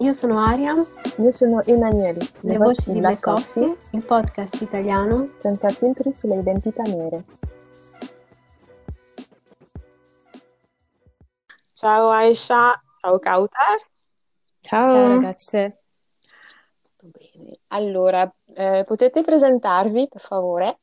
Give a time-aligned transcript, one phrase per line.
[0.00, 0.74] io sono Aria.
[1.18, 2.20] Io sono Emanuele.
[2.40, 7.24] Le, Le voci di Black Coffee, Coffee, il podcast italiano senza filtri sulle identità nere.
[11.72, 13.78] Ciao Aisha, ciao Kautar.
[14.60, 14.86] Ciao.
[14.86, 15.82] Ciao ragazze.
[16.96, 17.58] Tutto bene.
[17.68, 20.78] Allora, eh, potete presentarvi per favore?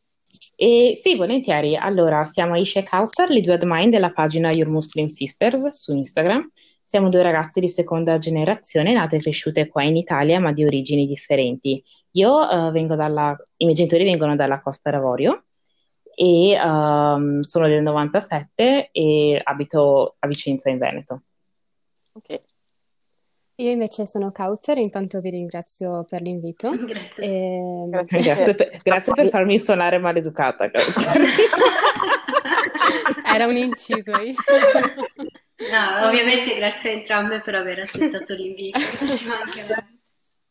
[0.55, 1.77] Eh, sì, volentieri.
[1.77, 6.49] Allora, siamo Aisha e Kautar, le due admin della pagina Your Muslim Sisters su Instagram
[6.85, 11.07] siamo due ragazze di seconda generazione, nate e cresciute qua in Italia, ma di origini
[11.07, 11.83] differenti.
[12.11, 15.45] Io uh, vengo dalla, i miei genitori vengono dalla Costa d'Avorio
[16.15, 21.23] e um, sono del 97 e abito a Vicenza in Veneto.
[22.13, 22.41] Ok.
[23.55, 26.69] Io invece sono Kautzer, intanto vi ringrazio per l'invito.
[26.85, 27.23] Grazie.
[27.23, 27.87] E...
[27.89, 30.69] Grazie, grazie, per, grazie per farmi suonare maleducata.
[33.33, 34.11] Era un inciso.
[35.57, 38.79] No, ovviamente grazie a entrambe per aver accettato l'invito.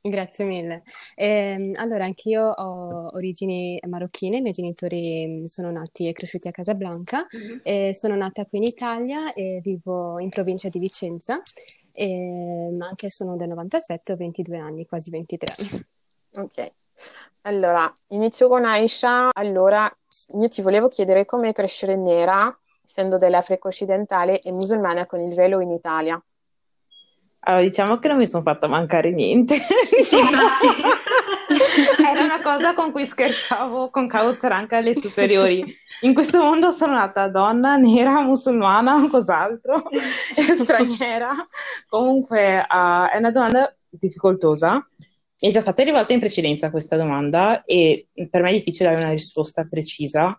[0.06, 0.83] Grazie mille.
[1.14, 7.27] Eh, allora, anch'io ho origini marocchine, i miei genitori sono nati e cresciuti a Casablanca,
[7.34, 7.58] mm-hmm.
[7.62, 11.41] e sono nata qui in Italia e vivo in provincia di Vicenza,
[11.91, 15.84] e, ma anche sono del 97, ho 22 anni, quasi 23 anni.
[16.36, 16.72] Ok,
[17.42, 19.31] allora inizio con Aisha.
[19.32, 19.91] Allora,
[20.38, 22.54] io ti volevo chiedere come crescere nera
[22.84, 26.22] essendo dell'Africa occidentale e musulmana con il velo in Italia.
[27.47, 29.56] Allora, diciamo che non mi sono fatta mancare niente.
[30.00, 30.17] Sì,
[32.03, 35.65] Era una cosa con cui scherzavo con Kautzer anche alle superiori.
[36.00, 39.83] In questo mondo sono nata donna, nera, musulmana, cos'altro,
[40.62, 41.33] straniera.
[41.87, 44.75] Comunque uh, è una domanda difficoltosa.
[45.41, 49.03] Mi è già stata rivolta in precedenza questa domanda e per me è difficile dare
[49.03, 50.39] una risposta precisa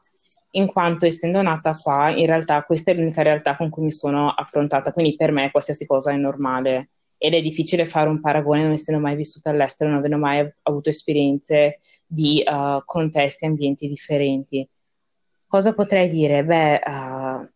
[0.56, 4.30] in quanto essendo nata qua, in realtà questa è l'unica realtà con cui mi sono
[4.30, 8.72] affrontata, quindi per me qualsiasi cosa è normale ed è difficile fare un paragone non
[8.72, 14.68] essendo mai vissuta all'estero, non avendo mai avuto esperienze di uh, contesti e ambienti differenti.
[15.48, 16.44] Cosa potrei dire?
[16.44, 17.50] Beh, uh,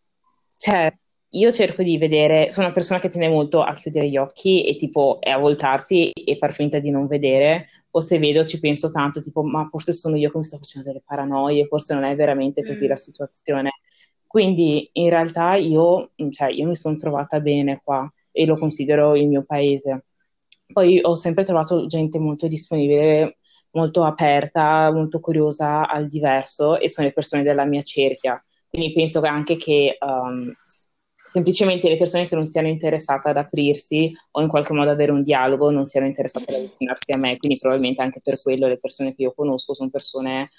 [0.57, 0.93] cioè,
[1.31, 4.75] io cerco di vedere, sono una persona che tende molto a chiudere gli occhi e
[4.75, 8.89] tipo e a voltarsi e far finta di non vedere, o se vedo ci penso
[8.89, 12.15] tanto, tipo ma forse sono io che mi sto facendo delle paranoie, forse non è
[12.15, 12.89] veramente così mm.
[12.89, 13.71] la situazione.
[14.25, 19.27] Quindi in realtà io, cioè, io mi sono trovata bene qua e lo considero il
[19.27, 20.05] mio paese.
[20.71, 23.37] Poi ho sempre trovato gente molto disponibile,
[23.71, 28.41] molto aperta, molto curiosa al diverso e sono le persone della mia cerchia.
[28.67, 30.53] Quindi penso anche che um,
[31.31, 35.21] semplicemente le persone che non siano interessate ad aprirsi o in qualche modo avere un
[35.21, 39.13] dialogo non siano interessate ad avvicinarsi a me, quindi probabilmente anche per quello le persone
[39.13, 40.49] che io conosco sono persone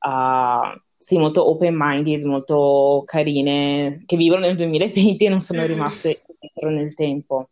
[0.00, 5.68] uh, sì, molto open-minded, molto carine, che vivono nel 2020 e non sono mm-hmm.
[5.68, 7.50] rimaste indietro nel tempo.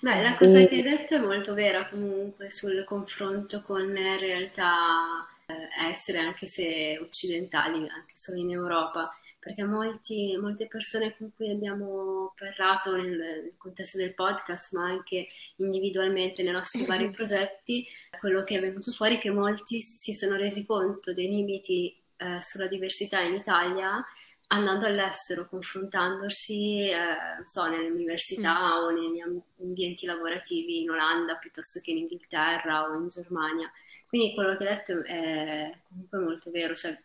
[0.00, 0.66] Beh, la cosa e...
[0.66, 6.98] che hai detto è molto vera comunque sul confronto con realtà eh, estere, anche se
[7.00, 13.54] occidentali, anche solo in Europa perché molti, molte persone con cui abbiamo parlato nel, nel,
[13.56, 17.86] contesto del podcast, ma anche individualmente nei nostri vari progetti,
[18.18, 22.40] quello che è venuto fuori è che molti si sono resi conto dei limiti eh,
[22.40, 24.04] sulla diversità in Italia
[24.48, 28.82] andando all'estero, confrontandosi, eh, so, nelle università mm.
[28.82, 29.22] o negli
[29.60, 33.70] ambienti lavorativi in Olanda piuttosto che in Inghilterra o in Germania.
[34.06, 36.96] Quindi quello che hai detto è comunque molto vero, cioè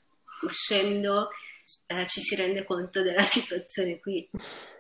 [0.44, 1.30] uscendo
[1.88, 4.30] eh, ci si rende conto della situazione qui.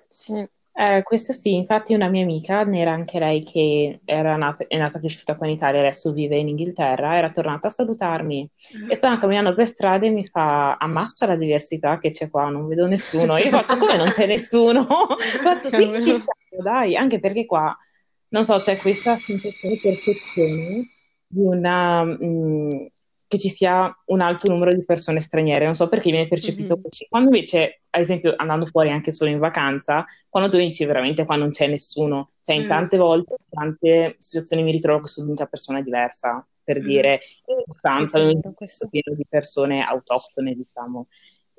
[0.07, 0.47] Sì.
[0.75, 4.97] Eh, questo sì, infatti una mia amica, nera anche lei che era nata, è nata
[4.97, 8.89] e cresciuta qua in Italia, adesso vive in Inghilterra, era tornata a salutarmi mm-hmm.
[8.89, 12.67] e stava camminando per strada e mi fa ammazza la diversità che c'è qua, non
[12.67, 13.37] vedo nessuno.
[13.37, 14.87] Io faccio come non c'è nessuno?
[15.43, 16.23] faccio sì, sì,
[16.63, 17.77] dai, anche perché qua,
[18.29, 20.89] non so, c'è questa sensazione, percezione
[21.27, 22.03] di una...
[22.03, 22.85] Mh, mm,
[23.33, 26.81] che ci sia un alto numero di persone straniere, non so perché viene percepito Mhm.
[26.83, 27.05] così.
[27.09, 31.35] Quando invece, ad esempio, andando fuori anche solo in vacanza, quando tu inizi veramente qua
[31.35, 32.67] non c'è nessuno, cioè in Mm.
[32.67, 36.85] tante volte, in tante situazioni mi ritrovo che sono l'unica persona diversa, per Mm.
[36.85, 37.13] dire,
[37.45, 38.87] in Sì, vacanza sì, vero questo.
[38.89, 41.07] pieno di persone autoctone, diciamo.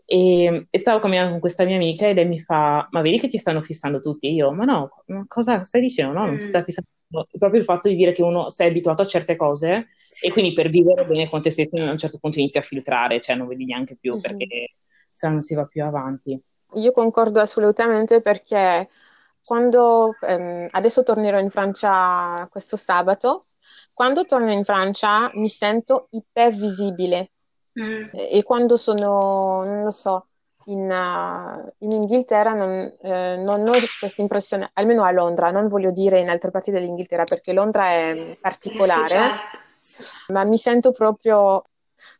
[0.07, 3.29] E, e stavo camminando con questa mia amica e lei mi fa: Ma vedi che
[3.29, 4.33] ti stanno fissando tutti?
[4.33, 6.13] Io, ma no, ma cosa stai dicendo?
[6.13, 6.63] No, non ci sta Mm.
[6.65, 6.89] fissando.
[7.39, 10.27] Proprio il fatto di dire che uno sei abituato a certe cose Sì.
[10.27, 13.21] e quindi per vivere bene con te stesso a un certo punto inizi a filtrare,
[13.21, 14.21] cioè non vedi neanche più Mhm.
[14.21, 14.75] perché
[15.11, 16.41] se no non si va più avanti.
[16.75, 18.89] Io concordo assolutamente perché
[19.45, 23.47] quando ehm, adesso tornerò in Francia questo sabato,
[23.93, 27.31] quando torno in Francia mi sento ipervisibile
[27.77, 28.05] Mm.
[28.13, 30.29] e quando sono, non lo so,
[30.67, 35.91] in, uh, in Inghilterra non, eh, non ho questa impressione, almeno a Londra, non voglio
[35.91, 39.41] dire in altre parti dell'Inghilterra perché Londra è particolare, speciale.
[40.29, 41.65] ma mi sento proprio,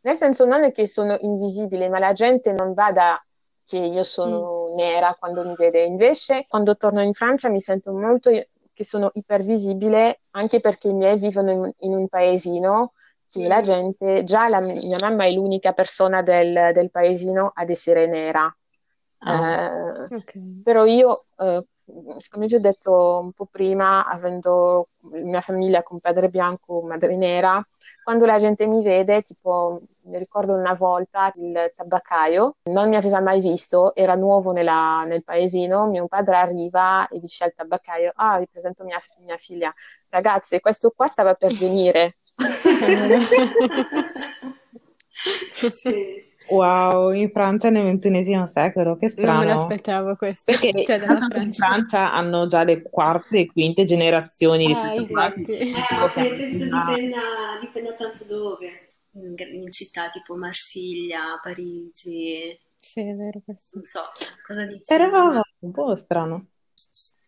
[0.01, 3.19] nel senso non è che sono invisibile, ma la gente non vada
[3.65, 5.83] che io sono nera quando mi vede.
[5.83, 11.17] Invece, quando torno in Francia mi sento molto che sono ipervisibile, anche perché i miei
[11.17, 12.91] vivono in, in un paesino
[13.39, 18.07] che la gente, già la mia mamma è l'unica persona del, del paesino ad essere
[18.07, 18.53] nera.
[19.19, 19.53] Ah.
[20.09, 20.61] Eh, Ok.
[20.63, 21.65] però io, eh,
[22.29, 27.63] come vi ho detto un po' prima, avendo mia famiglia con padre bianco, madre nera,
[28.03, 33.19] quando la gente mi vede, tipo, mi ricordo una volta il tabaccaio, non mi aveva
[33.19, 38.37] mai visto, era nuovo nella- nel paesino, mio padre arriva e dice al tabaccaio, ah,
[38.39, 39.73] vi presento mia, mia figlia,
[40.09, 42.17] ragazze, questo qua stava per venire.
[45.69, 46.23] Sì.
[46.49, 49.43] Wow, in Francia nel ventunesimo secolo, che Non me strano.
[49.45, 51.65] l'aspettavo questo, Perché cioè tanto in Francia.
[51.65, 55.25] Francia hanno già le quarte e quinte generazioni Eh, rispetto a qua.
[55.25, 55.51] infatti.
[55.53, 57.19] Eh, Tipo, ma siamo penso dipenda,
[57.61, 58.89] dipenda tanto dove.
[59.13, 63.77] In, in città tipo Marsiglia, Parigi, Sì, è vero questo.
[63.77, 64.01] non so,
[64.45, 64.81] cosa dici?
[64.85, 66.45] Però un po' strano.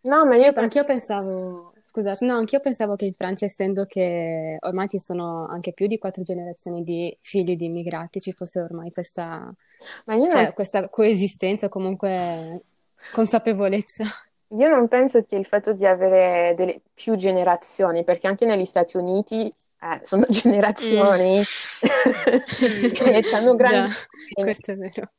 [0.01, 4.87] No, ma io anch'io pensavo, scusate, no, anch'io pensavo che in Francia, essendo che ormai
[4.87, 9.51] ci sono anche più di quattro generazioni di figli di immigrati, ci fosse ormai questa,
[10.05, 12.61] io non cioè, questa coesistenza, comunque
[13.11, 14.03] consapevolezza.
[14.49, 18.97] Io non penso che il fatto di avere delle più generazioni, perché anche negli Stati
[18.97, 19.51] Uniti
[19.81, 21.41] eh, sono generazioni
[21.81, 24.05] che hanno grandi Già,
[24.41, 25.11] questo è vero.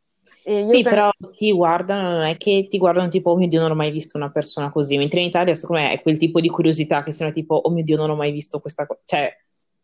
[0.49, 3.49] E io Sì, penso- però ti guardano, non è che ti guardano tipo, oh mio
[3.49, 6.17] Dio, non ho mai visto una persona così, mentre in Italia, secondo me, è quel
[6.19, 9.01] tipo di curiosità che sembra tipo, oh mio Dio, non ho mai visto questa cosa,
[9.05, 9.37] cioè,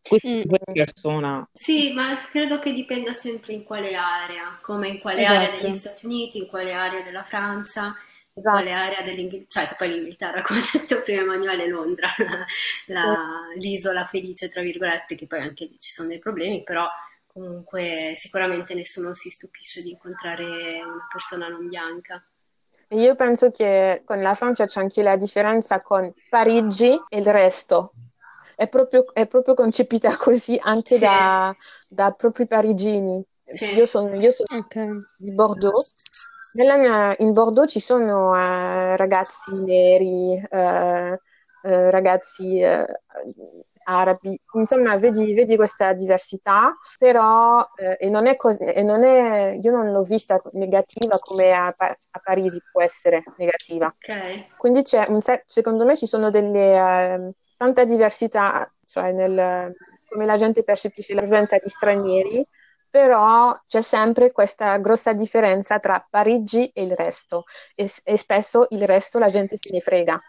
[0.06, 0.42] questo Mm.
[0.72, 1.48] persona.
[1.52, 5.38] Sì, ma credo che dipenda sempre in quale area, come in quale Esatto.
[5.38, 7.82] area degli Stati Uniti, in quale area della Francia,
[8.36, 8.56] in Esatto.
[8.56, 12.08] quale area dell'Inghilterra, cioè poi l'Inghilterra, come ha detto prima Emanuele, Londra,
[12.86, 16.86] la- l'isola felice, tra virgolette, che poi anche lì ci sono dei problemi, però
[17.34, 22.24] comunque sicuramente nessuno si stupisce di incontrare una persona non bianca.
[22.90, 27.92] io penso che con la Francia c'è anche la differenza con Parigi e il resto.
[28.54, 31.00] È proprio, è proprio concepita così anche Sì.
[31.00, 31.52] da,
[31.88, 33.20] da propri parigini.
[33.44, 33.74] Sì.
[33.74, 34.76] Io sono, io sono Ok.
[35.16, 35.92] di Bordeaux.
[36.52, 41.20] Nella mia- in Bordeaux ci sono eh, ragazzi neri, eh,
[41.64, 42.60] eh, ragazzi
[43.84, 49.58] arabi, insomma, vedi, vedi questa diversità, però eh, e non è così, e non è,
[49.60, 53.86] io non l'ho vista negativa come a, a Parigi può essere negativa.
[53.86, 54.56] Ok?
[54.56, 59.72] Quindi c'è un se- secondo me ci sono delle ehm, tanta diversità, cioè nel
[60.14, 62.46] come la gente percepisce la presenza di stranieri,
[62.88, 67.42] però c'è sempre questa grossa differenza tra Parigi e il resto
[67.74, 70.20] e, e spesso il resto la gente se ne frega.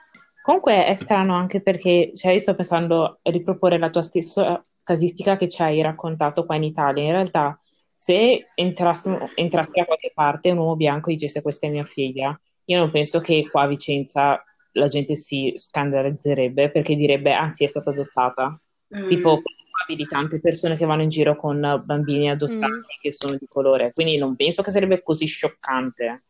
[0.46, 5.38] Comunque è strano anche perché, cioè, io sto pensando a riproporre la tua stessa casistica
[5.38, 7.02] che ci hai raccontato qua in Italia.
[7.02, 7.58] In realtà,
[7.92, 12.78] se entrasse da qualche parte un uomo bianco e dicesse questa è mia figlia, io
[12.78, 17.68] non penso che qua a Vicenza la gente si scandalizzerebbe perché direbbe, ah sì, è
[17.68, 18.62] stata adottata.
[18.96, 19.08] Mm.
[19.08, 19.42] Tipo,
[19.88, 23.02] vedi tante persone che vanno in giro con bambini adottati Mm.
[23.02, 26.24] che sono di colore, quindi non penso che sarebbe così scioccante.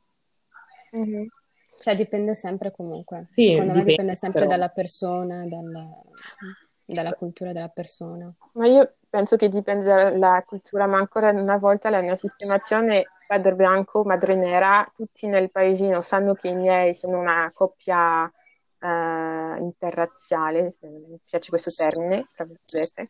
[0.92, 1.28] Mhm.
[1.78, 3.24] Cioè dipende sempre comunque.
[3.26, 4.52] Sì, Secondo me dipende, dipende sempre però.
[4.52, 5.94] dalla persona, dal-
[6.86, 8.34] dalla cultura della persona.
[8.54, 13.56] Ma io penso che dipende dalla cultura, ma ancora una volta la mia sistemazione padre
[13.56, 18.26] bianco, madre nera, tutti nel paesino sanno che i miei sono una coppia
[18.80, 23.08] eh, interrazziale, se mi piace questo termine, tra virgolette,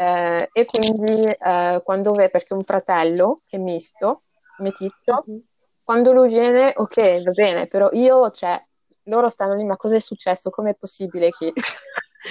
[0.00, 4.22] Eh, e quindi eh, quando ve, perché un fratello che è misto,
[4.58, 5.42] meticcio, Mhm.
[5.88, 8.62] Quando lui viene, ok, va bene, però io, cioè,
[9.04, 10.50] loro stanno lì, ma cosa è successo?
[10.50, 11.50] Com'è possibile che...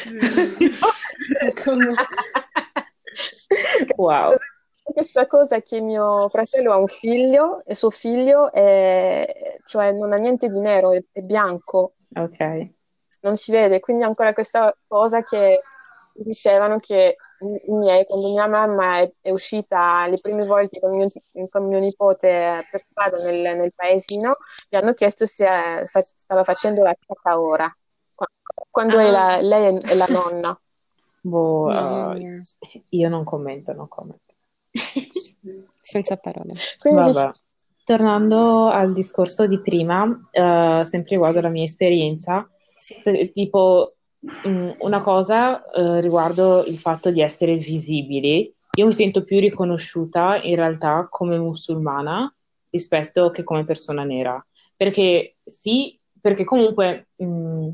[0.08, 0.70] Mm.
[1.64, 1.94] Come-
[3.98, 4.36] Wow.
[4.84, 9.26] Questa cosa che mio fratello ha un figlio e suo figlio è,
[9.66, 12.70] cioè non ha niente di nero, è, è bianco, Ok.
[13.22, 15.62] non si vede, quindi ancora questa cosa che
[16.14, 21.10] dicevano che i miei, quando mia mamma è, è uscita le prime volte con mio,
[21.50, 24.36] con mio nipote per strada nel, nel paesino,
[24.70, 25.46] gli hanno chiesto se
[25.86, 27.72] fa- stava facendo la tata ora,
[28.15, 28.27] qua-
[28.70, 29.41] quando è la- Ah.
[29.41, 30.60] lei è, è la nonna.
[31.22, 32.39] Boh, mia,
[32.91, 34.34] io non commento, non commento.
[35.82, 36.53] senza parole.
[36.79, 37.32] Quindi Vabbè.
[37.84, 45.63] Tornando al discorso di prima, eh, sempre riguardo alla mia esperienza, se- tipo una cosa
[45.71, 51.38] eh, riguardo il fatto di essere visibili, io mi sento più riconosciuta in realtà come
[51.38, 52.31] musulmana
[52.69, 54.43] rispetto che come persona nera,
[54.75, 57.69] perché sì, perché comunque mh,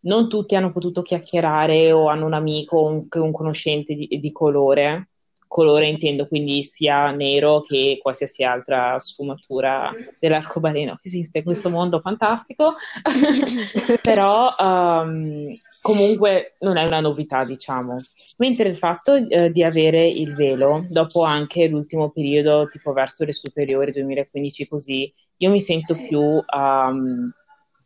[0.00, 4.32] non tutti hanno potuto chiacchierare o hanno un amico o un, un conoscente di, di
[4.32, 5.08] colore,
[5.46, 12.00] colore intendo quindi sia nero che qualsiasi altra sfumatura dell'arcobaleno che esiste in questo mondo
[12.00, 12.74] fantastico,
[14.02, 17.96] però ehm, comunque non è una novità, diciamo.
[18.38, 23.32] Mentre il fatto eh, di avere il velo, dopo anche l'ultimo periodo, tipo verso le
[23.32, 27.32] superiori 2015 così, io mi sento più, ehm,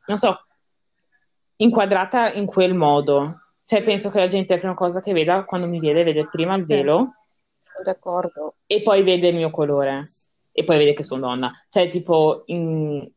[0.06, 0.44] non so,
[1.56, 3.42] inquadrata in quel modo.
[3.64, 6.56] Cioè, penso che la gente, la prima cosa che veda quando mi vede, vede prima
[6.56, 7.14] il velo
[7.82, 8.56] d'accordo.
[8.66, 9.96] e poi vede il mio colore
[10.52, 11.50] e poi vede che sono donna.
[11.68, 13.08] Cioè, tipo in,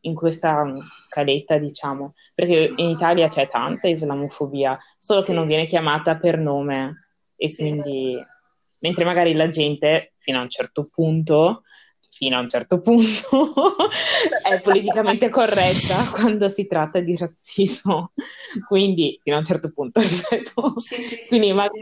[0.00, 0.64] in questa
[0.96, 5.34] scaletta, diciamo, perché in Italia c'è tanta islamofobia, solo che Sì.
[5.34, 7.56] non viene chiamata per nome e Sì.
[7.56, 8.16] quindi,
[8.78, 11.62] mentre magari la gente fino a un certo punto,
[12.20, 13.76] fino a un certo punto,
[14.46, 18.12] è politicamente corretta quando si tratta di razzismo.
[18.68, 20.80] Quindi, fino a un certo punto, ripeto.
[20.80, 21.80] Sì, sì, sì, Quindi magari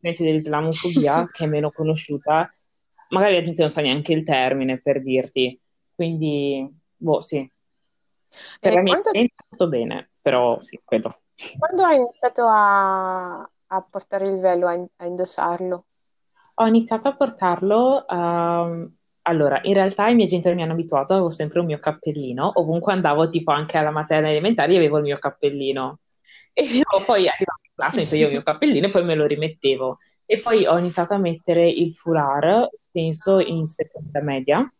[0.00, 2.46] invece dell'islamofobia, che è meno conosciuta,
[3.08, 5.58] magari la gente non sa neanche il termine per dirti.
[5.94, 7.50] Quindi, boh, sì.
[8.60, 11.22] Per E la mia quando, esperienza tutto bene, però sì, quello.
[11.58, 15.86] quando hai iniziato a, a portare il velo, a, a indossarlo?
[16.56, 21.30] Ho iniziato a portarlo, ehm, allora, in realtà i miei genitori mi hanno abituato, avevo
[21.30, 25.98] sempre un mio cappellino, ovunque andavo, tipo anche alla materna elementare, avevo il mio cappellino.
[26.52, 29.26] E io poi arrivavo in classe, mettevo io il mio cappellino e poi me lo
[29.26, 29.98] rimettevo.
[30.24, 34.72] E poi ho iniziato a mettere il foulard, penso in seconda media,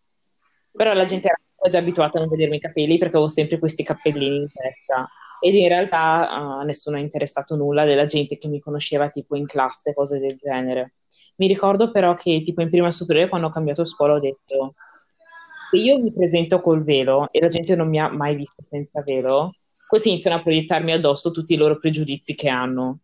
[0.73, 3.83] però la gente era già abituata a non vedermi i capelli perché avevo sempre questi
[3.83, 5.09] cappellini in testa.
[5.41, 9.47] Ed in realtà a nessuno è interessato nulla della gente che mi conosceva tipo in
[9.47, 10.95] classe, cose del genere.
[11.37, 14.75] Mi ricordo però che tipo in prima superiore quando ho cambiato scuola ho detto
[15.71, 19.03] se io mi presento col velo e la gente non mi ha mai visto senza
[19.03, 19.55] velo,
[19.87, 22.99] così iniziano a proiettarmi addosso tutti i loro pregiudizi che hanno.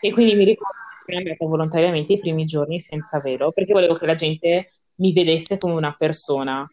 [0.00, 3.94] E quindi mi ricordo che sono andata volontariamente i primi giorni senza velo perché volevo
[3.94, 6.68] che la gente mi vedesse come una persona.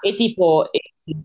[0.00, 0.68] E tipo,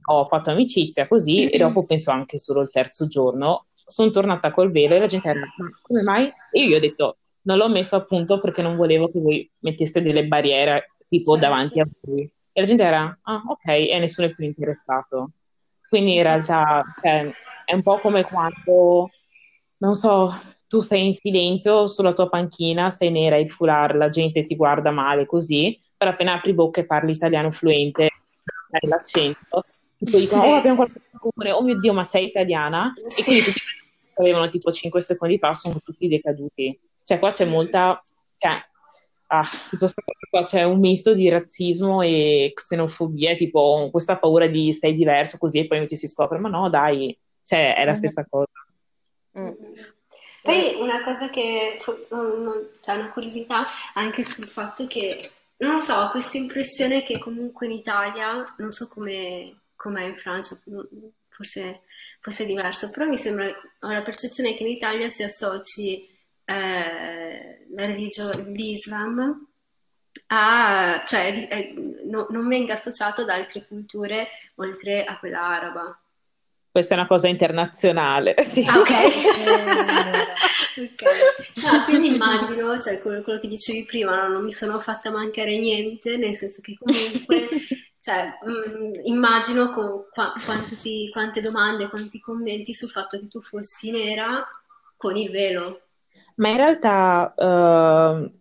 [0.06, 4.72] ho fatto amicizia così e dopo penso anche solo il terzo giorno sono tornata col
[4.72, 6.32] velo e la gente era, ma come mai?
[6.52, 10.02] E io gli ho detto, non l'ho messo appunto perché non volevo che voi metteste
[10.02, 11.48] delle barriere tipo Certo.
[11.48, 12.22] davanti a voi.
[12.52, 15.32] E la gente era, ah, ok, e nessuno è più interessato.
[15.90, 17.32] Quindi in realtà, cioè,
[17.66, 19.10] è un po' come quando,
[19.78, 20.32] non so,
[20.68, 24.92] tu sei in silenzio sulla tua panchina, sei nera, il foulard, la gente ti guarda
[24.92, 29.66] male così, però appena apri bocca e parli italiano fluente, hai l'accento,
[30.04, 32.92] tipo dicono, oh, abbiamo qualcosa in comune, oh mio Dio, ma sei italiana?
[33.16, 36.80] E quindi tutti che avevano tipo 5 secondi fa sono tutti decaduti.
[37.04, 38.02] Cioè qua c'è molta,
[38.38, 38.64] cioè,
[39.28, 39.88] ah, tipo
[40.30, 45.60] qua, c'è un misto di razzismo e xenofobia, tipo questa paura di sei diverso così
[45.60, 47.98] e poi invece si scopre, ma no, dai, cioè è la Mhm.
[47.98, 48.48] stessa cosa.
[49.38, 49.52] Mm.
[50.44, 56.10] Poi una cosa che, cioè una curiosità anche sul fatto che, non lo so, ho
[56.12, 60.56] questa impressione che comunque in Italia, non so come com'è in Francia,
[61.28, 61.82] forse,
[62.22, 66.08] forse è diverso, però mi sembra, ho la percezione che in Italia si associ
[66.46, 69.46] eh, la religione, l'Islam
[70.28, 71.74] a, cioè eh,
[72.06, 74.26] no- non venga associato ad altre culture
[74.56, 76.00] oltre a quella araba.
[76.72, 78.36] Questa è una cosa internazionale.
[78.66, 78.92] Ah, ok.
[80.76, 81.04] Ok.
[81.62, 85.56] No, quindi immagino, cioè quello, quello che dicevi prima, no, non mi sono fatta mancare
[85.60, 87.48] niente, nel senso che comunque,
[88.04, 93.92] cioè, mh, immagino con qua- quanti- quante domande, quanti commenti sul fatto che tu fossi
[93.92, 94.46] nera
[94.98, 95.80] con il velo.
[96.36, 98.32] Ma in realtà eh,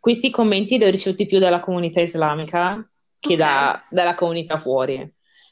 [0.00, 2.84] questi commenti li ho ricevuti più dalla comunità islamica
[3.20, 3.38] che Ok.
[3.38, 5.08] da- dalla comunità fuori.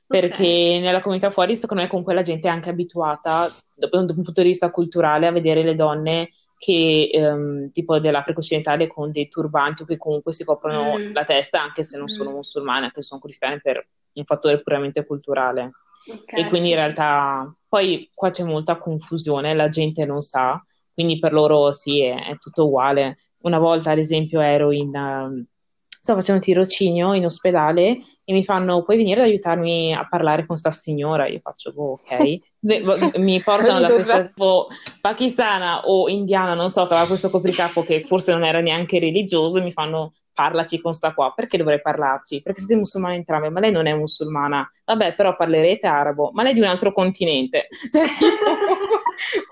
[0.09, 4.43] Perché nella comunità fuori, secondo me, comunque la gente è anche abituata, da un punto
[4.43, 6.31] di vista culturale, a vedere le donne
[6.63, 11.13] che ehm, tipo dell'Africa occidentale con dei turbanti o che comunque si coprono Mm.
[11.13, 12.37] la testa anche se non sono Mm.
[12.37, 15.73] musulmane, anche se sono cristiane per un fattore puramente culturale.
[16.07, 20.63] Ok, E quindi sì, in realtà poi qua c'è molta confusione, la gente non sa,
[20.93, 23.17] quindi per loro sì, è, è tutto uguale.
[23.39, 25.45] Una volta, ad esempio, ero in, ehm,
[25.89, 30.47] stavo facendo un tirocinio in ospedale e mi fanno, puoi venire ad aiutarmi a parlare
[30.47, 31.27] con sta signora?
[31.27, 32.39] Io faccio, boh, ok.
[33.19, 34.69] Mi portano da questa tipo
[35.01, 39.59] pakistana o indiana, non so, che aveva questo copricapo che forse non era neanche religioso
[39.59, 41.33] e mi fanno, parlaci con sta qua.
[41.35, 42.41] Perché dovrei parlarci?
[42.41, 44.69] Perché siete musulmani entrambe, ma lei non è musulmana.
[44.85, 47.67] Vabbè, però parlerete arabo, ma lei è di un altro continente.
[47.93, 48.07] Cioè,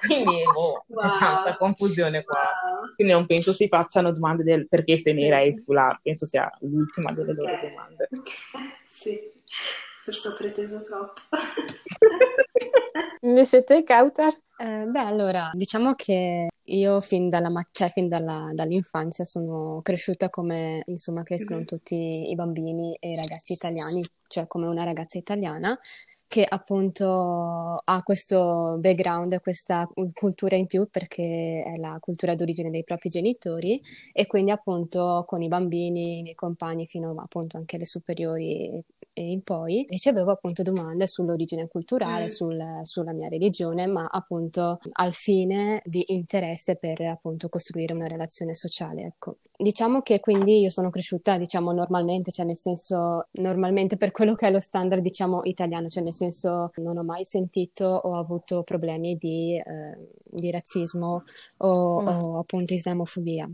[0.07, 1.19] quindi boh, c'è Wow.
[1.19, 2.39] tanta confusione qua.
[2.39, 2.95] Wow.
[2.95, 5.21] Quindi non penso si facciano domande del perché sei Sì.
[5.21, 8.09] nera e il foulard, penso sia l'ultima delle loro domande.
[8.11, 8.31] Ok,
[8.89, 9.19] Sì,
[10.11, 11.21] forse ho preteso troppo.
[13.23, 14.33] Invece te, Kautar?
[14.59, 20.83] Eh, beh, allora, diciamo che io fin dalla, cioè, fin dalla- dall'infanzia sono cresciuta come,
[20.87, 21.65] insomma, crescono Mhm.
[21.65, 25.79] tutti i bambini e i ragazzi italiani, cioè come una ragazza italiana
[26.31, 32.85] che appunto ha questo background, questa cultura in più perché è la cultura d'origine dei
[32.85, 33.83] propri genitori
[34.13, 38.81] e quindi appunto con i bambini, i miei compagni fino appunto anche alle superiori
[39.13, 42.29] e in poi ricevevo appunto domande sull'origine culturale, Mm.
[42.29, 48.55] sul- sulla mia religione, ma appunto al fine di interesse per appunto costruire una relazione
[48.55, 49.39] sociale, ecco.
[49.61, 54.47] Diciamo che quindi io sono cresciuta, diciamo, normalmente, cioè nel senso, normalmente per quello che
[54.47, 59.17] è lo standard, diciamo, italiano, cioè nel senso non ho mai sentito o avuto problemi
[59.17, 61.23] di, eh, di razzismo
[61.59, 62.07] o, Mm.
[62.09, 63.51] o appunto islamofobia.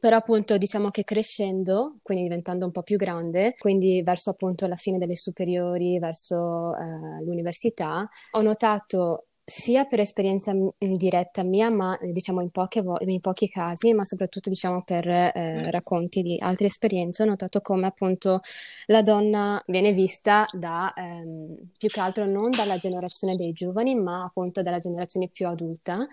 [0.00, 4.76] Però appunto diciamo che crescendo, quindi diventando un po' più grande, quindi verso appunto la
[4.76, 11.96] fine delle superiori, verso eh, l'università, ho notato sia per esperienza m- diretta mia, ma
[11.98, 16.36] eh, diciamo in poche vo- in pochi casi, ma soprattutto diciamo per eh, racconti di
[16.38, 18.40] altre esperienze, ho notato come appunto
[18.86, 24.24] la donna viene vista da ehm, più che altro non dalla generazione dei giovani, ma
[24.24, 26.06] appunto dalla generazione più adulta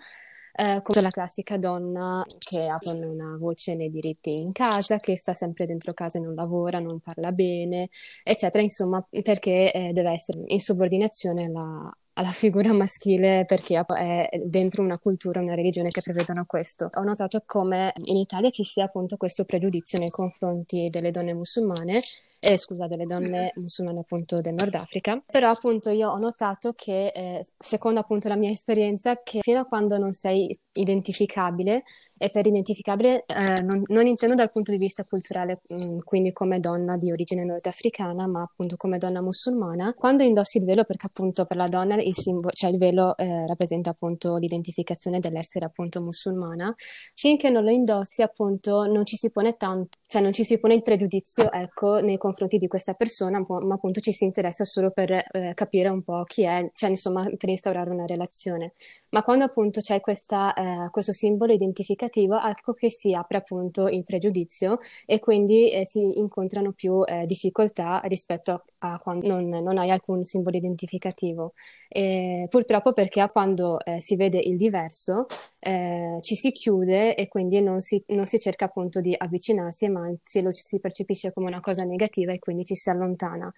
[0.54, 5.34] eh, come la classica donna che ha una voce nei diritti in casa, che sta
[5.34, 7.90] sempre dentro casa e non lavora, non parla bene,
[8.24, 14.82] eccetera, insomma, perché eh, deve essere in subordinazione alla, alla figura maschile perché è dentro
[14.82, 16.88] una cultura, una religione che prevedono questo.
[16.94, 22.02] Ho notato come in Italia ci sia appunto questo pregiudizio nei confronti delle donne musulmane,
[22.40, 27.08] eh, scusa, delle donne musulmane appunto del Nord Africa, però appunto io ho notato che,
[27.08, 31.84] eh, secondo appunto la mia esperienza, che fino a quando non sei identificabile,
[32.18, 36.60] e per identificabile eh, non, non intendo dal punto di vista culturale, mh, quindi come
[36.60, 41.44] donna di origine nordafricana, ma appunto come donna musulmana, quando indossi il velo, perché appunto
[41.44, 46.74] per la donna il simbolo, cioè il velo eh, rappresenta appunto l'identificazione dell'essere appunto musulmana,
[47.14, 50.74] finché non lo indossi appunto non ci si pone tanto, cioè non ci si pone
[50.74, 52.25] il pregiudizio, ecco, nei confronti
[52.58, 56.42] di questa persona, ma appunto ci si interessa solo per eh, capire un po' chi
[56.42, 58.72] è, cioè insomma per instaurare una relazione.
[59.10, 64.04] Ma quando appunto c'è questa, eh, questo simbolo identificativo, ecco che si apre appunto il
[64.04, 69.78] pregiudizio e quindi eh, si incontrano più eh, difficoltà rispetto a, a quando non, non,
[69.78, 71.52] hai alcun simbolo identificativo.
[71.88, 75.26] E purtroppo perché quando eh, si vede il diverso
[75.58, 80.02] eh, ci si chiude e quindi non si, non si cerca appunto di avvicinarsi, ma
[80.02, 83.52] anzi lo si percepisce come una cosa negativa e quindi ci si allontana.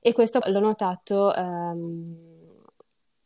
[0.00, 2.38] E questo l'ho notato ehm,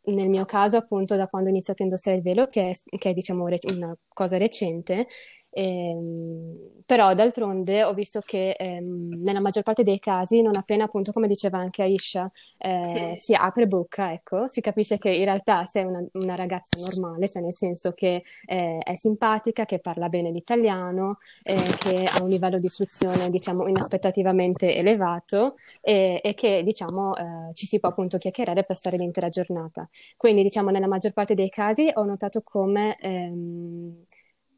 [0.05, 3.09] nel mio caso appunto da quando ho iniziato a indossare il velo, che è, che
[3.11, 5.07] è diciamo re- una cosa recente,
[5.53, 11.11] ehm, però d'altronde ho visto che ehm, nella maggior parte dei casi, non appena appunto
[11.13, 13.15] come diceva anche Aisha, eh, Sì.
[13.15, 17.41] si apre bocca, ecco, si capisce che in realtà sei una, una ragazza normale, cioè
[17.41, 22.59] nel senso che eh, è simpatica, che parla bene l'italiano, eh, che ha un livello
[22.59, 28.61] di istruzione diciamo inaspettativamente elevato e, e che diciamo eh, ci si può appunto chiacchierare
[28.61, 29.87] e passare l'intera giornata.
[30.17, 34.03] Quindi diciamo nella maggior parte dei casi ho notato come, ehm,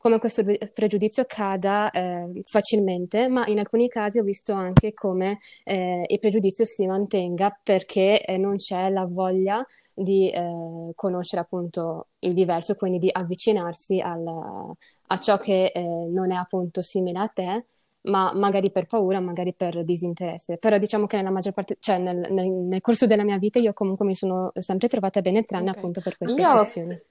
[0.05, 5.39] come questo pre- pregiudizio cada eh, facilmente, ma in alcuni casi ho visto anche come
[5.63, 12.09] eh, il pregiudizio si mantenga perché eh, non c'è la voglia di eh, conoscere appunto
[12.19, 14.75] il diverso, quindi di avvicinarsi al-
[15.07, 17.65] a ciò che eh, non è appunto simile a te
[18.05, 20.57] ma magari per paura, magari per disinteresse.
[20.59, 23.73] Però diciamo che nella maggior parte, cioè nel, nel- nel corso della mia vita io
[23.73, 25.71] comunque mi sono sempre trovata bene, tranne Ok.
[25.71, 27.01] appunto per queste Io eccezioni.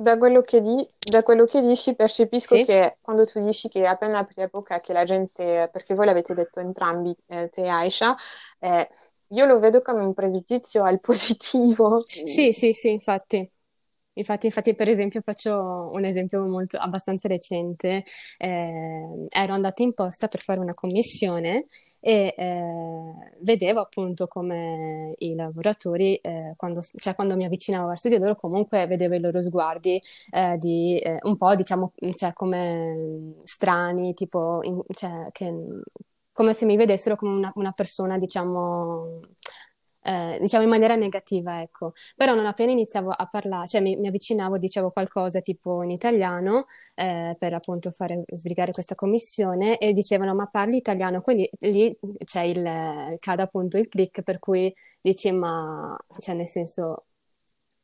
[0.00, 2.64] Da quello che, di- da quello che dici percepisco Sì?
[2.64, 6.60] che quando tu dici che appena apri bocca che la gente, perché voi l'avete detto
[6.60, 8.16] entrambi, eh, te e Aisha,
[8.58, 8.88] eh,
[9.32, 12.00] io lo vedo come un pregiudizio al positivo.
[12.00, 13.50] Sì, sì, sì, infatti.
[14.14, 18.04] Infatti, infatti, per esempio, faccio un esempio molto, abbastanza recente.
[18.38, 21.66] Eh, ero andata in posta per fare una commissione
[22.00, 28.18] e eh, vedevo appunto come i lavoratori, eh, quando, cioè quando mi avvicinavo verso di
[28.18, 34.12] loro, comunque vedevo i loro sguardi eh, di eh, un po', diciamo, cioè, come strani,
[34.14, 35.52] tipo, in, cioè, che,
[36.32, 39.20] come se mi vedessero come una, una persona, diciamo
[40.02, 41.92] eh, diciamo in maniera negativa, ecco.
[42.16, 46.66] Però non appena iniziavo a parlare, cioè mi, mi avvicinavo, dicevo qualcosa tipo in italiano
[46.94, 52.42] eh, per appunto fare sbrigare questa commissione e dicevano ma parli italiano, quindi lì c'è
[52.42, 57.04] il, cade appunto il click per cui dici ma, cioè nel senso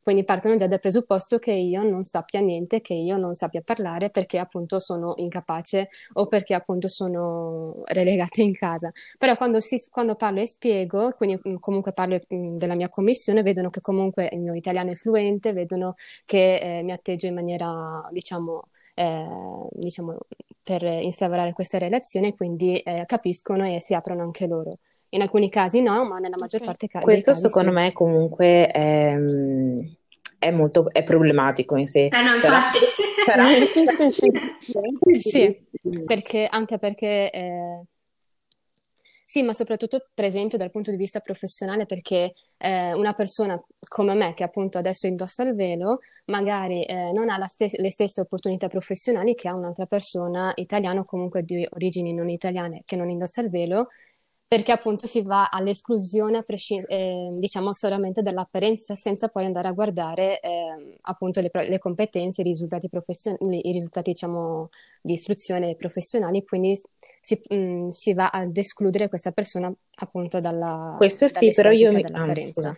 [0.07, 4.09] quindi partono già dal presupposto che io non sappia niente, che io non sappia parlare
[4.09, 8.89] perché appunto sono incapace o perché appunto sono relegata in casa.
[9.17, 13.41] Però quando, si, quando parlo e spiego, quindi mm, comunque parlo mm, della mia commissione,
[13.43, 18.07] vedono che comunque il mio italiano è fluente, vedono che eh, mi atteggio in maniera,
[18.09, 19.25] diciamo, eh,
[19.71, 20.19] diciamo,
[20.63, 24.77] per instaurare questa relazione, quindi eh, capiscono e si aprono anche loro.
[25.09, 26.65] In alcuni casi no, ma nella maggior okay.
[26.73, 27.75] parte ca- Questo casi secondo sì.
[27.75, 29.79] me comunque è, mm,
[30.39, 32.05] è molto è problematico in sé.
[32.05, 32.79] Eh no, Sarà, infatti.
[33.25, 34.31] sarà, Sì, sì, sì.
[35.17, 35.57] Sì,
[36.05, 37.81] perché, anche perché eh,
[39.29, 44.13] sì, ma soprattutto per esempio dal punto di vista professionale, perché eh, una persona come
[44.13, 48.21] me, che appunto adesso indossa il velo, magari eh, non ha la stes- le stesse
[48.21, 53.09] opportunità professionali che ha un'altra persona italiana o comunque di origini non italiane che non
[53.09, 53.89] indossa il velo,
[54.47, 60.39] perché appunto si va all'esclusione, presci- eh, diciamo, solamente dall'apparenza, senza poi andare a guardare
[60.39, 64.69] eh, appunto le, pro- le competenze, i risultati professionali, i risultati, diciamo,
[65.01, 66.79] di istruzione professionali, quindi
[67.19, 72.03] si, mh, si va ad escludere questa persona appunto dalla, Questo sì, però io mi...
[72.13, 72.77] ah, scusa.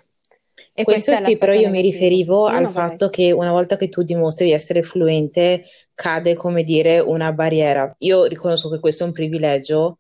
[0.74, 3.90] E Questo sì, però io mi riferivo No, al no, fatto che una volta che
[3.90, 7.94] tu dimostri di essere fluente, cade, come dire, una barriera.
[8.00, 10.00] Io riconosco che questo è un privilegio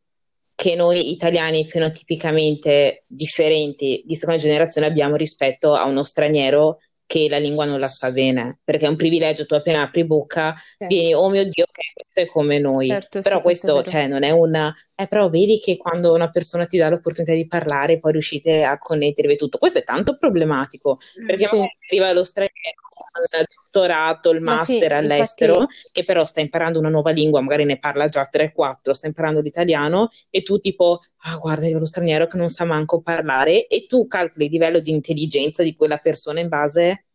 [0.59, 7.37] che noi italiani fenotipicamente differenti di seconda generazione abbiamo rispetto a uno straniero che la
[7.37, 10.85] lingua non la sa bene, perché è un privilegio, tu appena apri bocca Sì.
[10.85, 12.85] vieni, oh mio Dio, ok, questo è come noi.
[12.85, 14.71] Certo, Però sì, questo questo, cioè, non è una...
[14.93, 18.77] Eh, però vedi che quando una persona ti dà l'opportunità di parlare, poi riuscite a
[18.77, 19.57] connettervi tutto.
[19.57, 21.55] Questo è tanto problematico, perché Sì.
[21.55, 26.25] magari arriva lo straniero con il dottorato, il Ma sì, master all'estero, infatti, che però
[26.25, 30.59] sta imparando una nuova lingua, magari ne parla già 3-4, sta imparando l'italiano, e tu
[30.59, 34.51] tipo, ah guarda, arriva lo straniero che non sa manco parlare, e tu calcoli il
[34.51, 37.05] livello di intelligenza di quella persona in base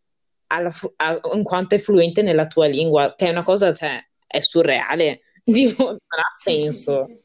[0.49, 3.99] alla fu- a, in quanto è fluente nella tua lingua, che è una cosa, cioè,
[4.27, 7.05] è surreale, Tipo, non ha Sì, sì, sì, senso.
[7.07, 7.23] sì.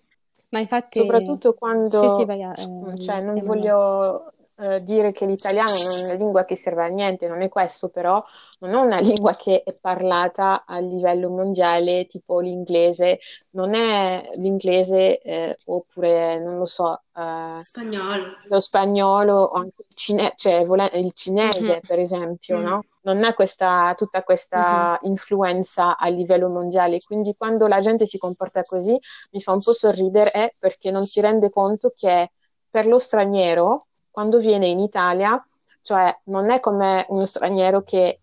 [0.50, 5.26] ma infatti, Soprattutto sì, sì, quando, vai a, ehm, cioè, non voglio eh, dire che
[5.26, 8.24] l'italiano non è una lingua che serve a niente, non è questo, però
[8.60, 13.20] non è una lingua che è parlata a livello mondiale, tipo l'inglese,
[13.52, 18.36] non è l'inglese eh, oppure, non lo so, eh, Spagnolo.
[18.48, 20.64] lo spagnolo o anche il, cine- cioè,
[20.98, 22.64] il cinese, Mhm, per esempio, Mm.
[22.64, 22.84] no?
[23.02, 28.64] Non ha questa, tutta questa influenza a livello mondiale, quindi quando la gente si comporta
[28.64, 28.98] così
[29.32, 32.32] mi fa un po' sorridere eh, perché non si rende conto che
[32.70, 35.42] per lo straniero, quando viene in Italia,
[35.82, 38.20] cioè non è come uno straniero che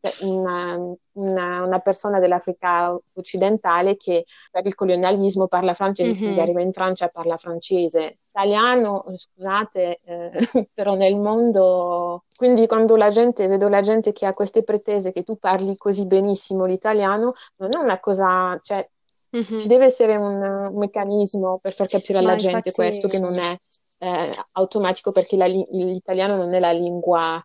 [0.00, 0.76] per- una,
[1.12, 6.40] una- persona dell'Africa occidentale che per il colonialismo parla francese, quindi Mhm.
[6.40, 8.18] arriva in Francia e parla francese.
[8.30, 10.30] Italiano, eh, scusate, eh,
[10.74, 12.24] però nel mondo...
[12.36, 16.06] Quindi quando la gente, vedo la gente che ha queste pretese che tu parli così
[16.06, 18.84] benissimo l'italiano, non è una cosa, cioè
[19.54, 19.68] ci Mhm.
[19.68, 23.56] deve essere un, un meccanismo per far capire alla Ma gente questo che non è
[24.04, 27.44] eh, automatico perché la li- l'italiano non è la lingua,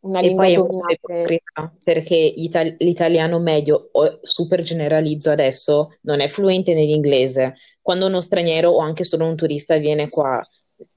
[0.00, 0.94] una E lingua poi è dominante.
[0.94, 7.54] ipocrita, perché ital- l'italiano medio, o super generalizzo adesso, non è fluente nell'inglese.
[7.80, 10.44] Quando uno straniero o anche solo un turista viene qua,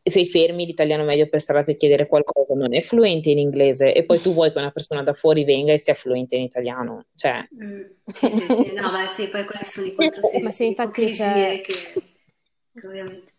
[0.03, 3.93] se fermi l'italiano medio per strada per chiedere qualcosa, non è fluente in inglese.
[3.93, 7.05] E poi tu vuoi che una persona da fuori venga e sia fluente in italiano.
[7.15, 9.93] Cioè, Mm, Sì, sì, sì, no, ma sì, poi questi sono i
[10.41, 11.61] Ma controsensi, sì, le infatti c'è...
[11.61, 11.73] che,
[12.73, 13.33] che ovviamente...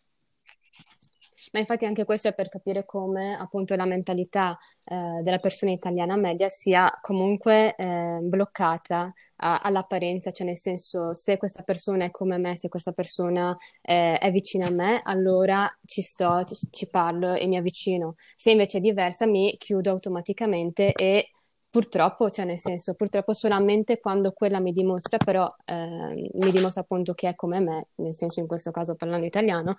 [1.52, 6.16] Ma infatti anche questo è per capire come appunto la mentalità eh, della persona italiana
[6.16, 12.38] media sia comunque eh, bloccata a- all'apparenza, cioè nel senso se questa persona è come
[12.38, 17.34] me, se questa persona eh, è vicina a me, allora ci sto, ci, ci parlo
[17.34, 18.14] e mi avvicino.
[18.36, 21.30] Se invece è diversa, mi chiudo automaticamente e
[21.68, 27.12] purtroppo, cioè nel senso, purtroppo solamente quando quella mi dimostra, però eh, mi dimostra appunto
[27.14, 29.76] che è come me, nel senso in questo caso parlando italiano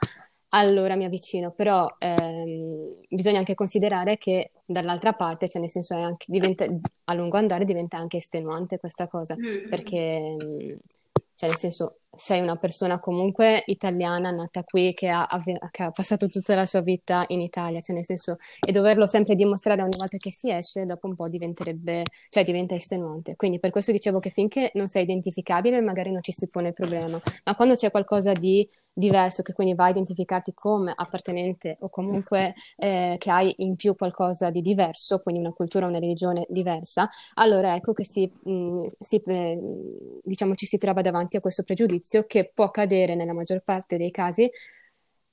[0.50, 6.02] allora mi avvicino, però ehm, bisogna anche considerare che dall'altra parte, cioè nel senso è
[6.02, 6.66] anche, diventa,
[7.06, 9.70] a lungo andare diventa anche estenuante questa cosa, Mm.
[9.70, 10.70] perché mm,
[11.36, 15.28] cioè nel senso sei una persona comunque italiana nata qui che ha,
[15.72, 19.36] che ha passato tutta la sua vita in Italia, cioè nel senso e doverlo sempre
[19.36, 23.36] dimostrare ogni volta che si esce, dopo un po' diventerebbe, cioè diventa estenuante.
[23.36, 26.74] Quindi per questo dicevo che finché non sei identificabile magari non ci si pone il
[26.74, 31.90] problema, ma quando c'è qualcosa di diverso, che quindi va a identificarti come appartenente o
[31.90, 37.08] comunque eh, che hai in più qualcosa di diverso, quindi una cultura, una religione diversa,
[37.36, 39.60] allora ecco che si, mh, si, eh,
[40.24, 44.12] diciamo, ci si trova davanti a questo pregiudizio che può cadere nella maggior parte dei
[44.12, 44.50] casi,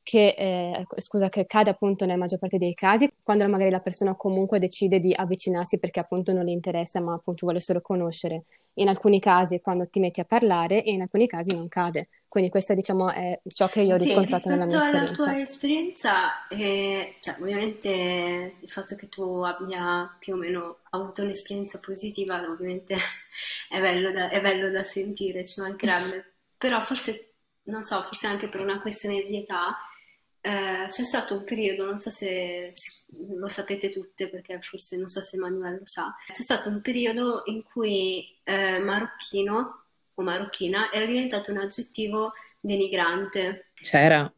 [0.02, 4.14] che, eh, scusa, che cade appunto nella maggior parte dei casi, quando magari la persona
[4.16, 8.44] comunque decide di avvicinarsi perché appunto non le interessa, ma appunto vuole solo conoscere.
[8.74, 12.08] In alcuni casi quando ti metti a parlare e in alcuni casi non cade.
[12.28, 15.36] Quindi questo diciamo è ciò che io ho Sì, riscontrato nella mia rispetto alla esperienza.
[15.36, 21.78] tua esperienza, eh, cioè, ovviamente il fatto che tu abbia più o meno avuto un'esperienza
[21.78, 22.96] positiva, ovviamente
[23.70, 26.33] è bello da, è bello da sentire, ci mancherebbe.
[26.64, 29.76] Però forse, non so, forse anche per una questione di età,
[30.40, 32.72] eh, c'è stato un periodo, non so se
[33.36, 37.42] lo sapete tutte, perché forse non so se Manuel lo sa, c'è stato un periodo
[37.44, 43.66] in cui eh, marocchino o marocchina era diventato un aggettivo denigrante.
[43.74, 44.32] C'era,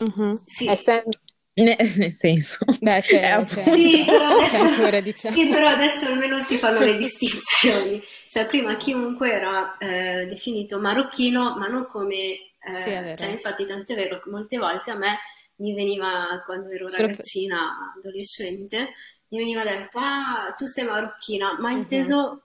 [0.00, 0.42] Mhm.
[0.46, 1.20] Sì, È sempre...
[1.58, 5.34] Ne- nel senso, Beh, c'è, un c'è, po'- Sì, però c'è adesso, ancora, diciamo.
[5.34, 8.02] sì, però adesso almeno si fanno le distinzioni.
[8.28, 12.14] Cioè, prima chiunque era eh, definito marocchino, ma non come...
[12.16, 13.16] eh, Sì, è vero.
[13.16, 15.16] cioè, infatti, tant'è vero che molte volte a me
[15.56, 18.92] mi veniva, quando ero Solo per- ragazzina, adolescente,
[19.28, 21.76] mi veniva detto, ah, tu sei marocchina, ma Mhm.
[21.78, 22.42] inteso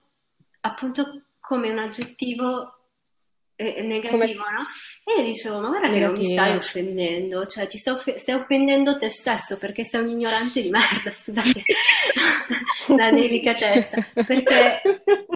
[0.60, 2.81] appunto come un aggettivo
[3.62, 4.64] eh, Come negativo, no?
[5.04, 8.34] E io dicevo, ma guarda che non mi stai offendendo, cioè ti stai, off- stai
[8.36, 11.64] offendendo te stesso perché sei un ignorante di merda, scusate
[12.96, 14.80] la delicatezza, perché,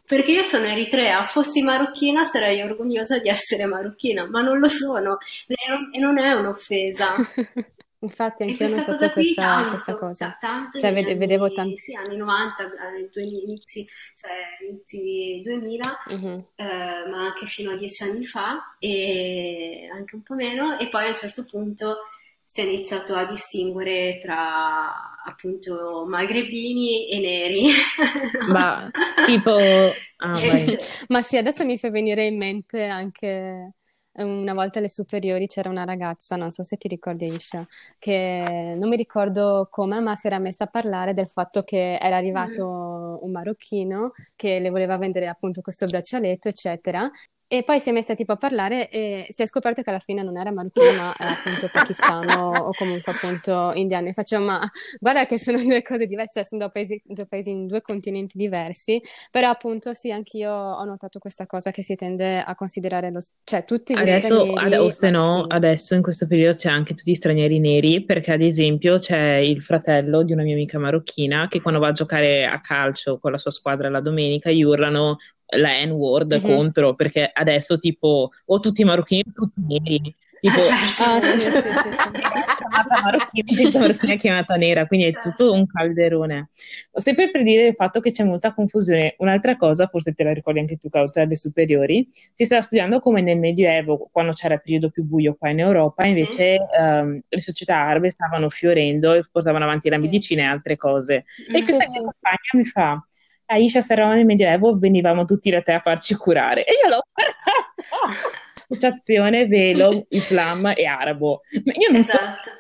[0.05, 5.19] perché io sono eritrea, fossi marocchina sarei orgogliosa di essere marocchina, ma non lo sono
[5.47, 7.15] e non, e non è un'offesa.
[8.01, 10.27] Infatti E anch'io ho questa notato cosa questa, questa tanto, cosa.
[10.27, 11.81] ta- tanto Cioè, vede- vedevo tanti...
[11.81, 14.33] sì, anni 90, eh, 2000, inizi, cioè
[14.69, 16.47] inizi 2000, Mhm.
[16.55, 16.65] eh,
[17.11, 21.09] ma anche fino a dieci anni fa e anche un po' meno, e poi a
[21.09, 21.97] un certo punto
[22.45, 27.69] si è iniziato a distinguere tra appunto magrebini e neri.
[28.47, 33.73] ma tipo, ah, cioè, Ma sì, adesso mi fa venire in mente anche
[34.19, 37.67] una volta alle superiori c'era una ragazza, non so se ti ricordi Isha,
[37.99, 42.17] che non mi ricordo come, ma si era messa a parlare del fatto che era
[42.17, 47.11] arrivato un marocchino che le voleva vendere appunto questo braccialetto, eccetera.
[47.49, 50.25] E poi si è messa tipo a parlare e si è scoperto che alla fine
[50.25, 54.09] non era marocchino, ma era appunto pakistano o comunque appunto indiano.
[54.09, 54.61] E faccio, ma
[54.99, 58.37] guarda che sono due cose diverse, cioè sono due paesi, due paesi in due continenti
[58.37, 63.21] diversi, però appunto sì, anch'io ho notato questa cosa che si tende a considerare lo,
[63.45, 66.95] cioè tutti gli Adesso, ad- stranieri o se no, adesso in questo periodo c'è anche
[66.95, 71.47] tutti gli stranieri neri, perché ad esempio c'è il fratello di una mia amica marocchina
[71.49, 75.17] che quando va a giocare a calcio con la sua squadra la domenica gli urlano
[75.57, 76.43] la N-word Mhm.
[76.43, 80.15] contro, perché adesso tipo o tutti i marocchini o tutti i neri.
[80.39, 81.73] Tipo, Ah, certo, Ah sì, sì, certo.
[81.73, 82.11] sì, sì.
[82.57, 83.47] chiamata marocchina,
[83.81, 86.49] marocchina è chiamata nera, quindi è tutto un calderone.
[86.93, 89.15] Sempre per dire il fatto che c'è molta confusione.
[89.19, 93.23] Un'altra cosa, forse te la ricordi anche tu, Causa, alle superiori, si stava studiando come
[93.23, 97.41] nel Medioevo, quando c'era il periodo più buio qua in Europa, Sì, invece ehm, le
[97.41, 100.03] società arabe stavano fiorendo e portavano avanti la Sì.
[100.03, 101.15] medicina e altre cose.
[101.15, 101.65] E Mhm.
[101.65, 102.01] questa Sì, mia sì.
[102.01, 103.07] compagna mi fa,
[103.47, 106.65] Aisha, se eravamo nel Medioevo, venivamo tutti da te a farci curare.
[106.65, 108.45] E io l'ho guardato.
[108.69, 111.43] Associazione, velo, Islam e arabo.
[111.65, 112.51] Ma io non so Esatto.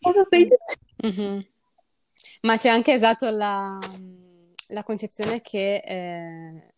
[0.00, 1.22] cosa stai dicendo.
[1.22, 1.46] Mhm.
[2.42, 3.78] Ma c'è anche esatto la,
[4.68, 6.74] la concezione che eh,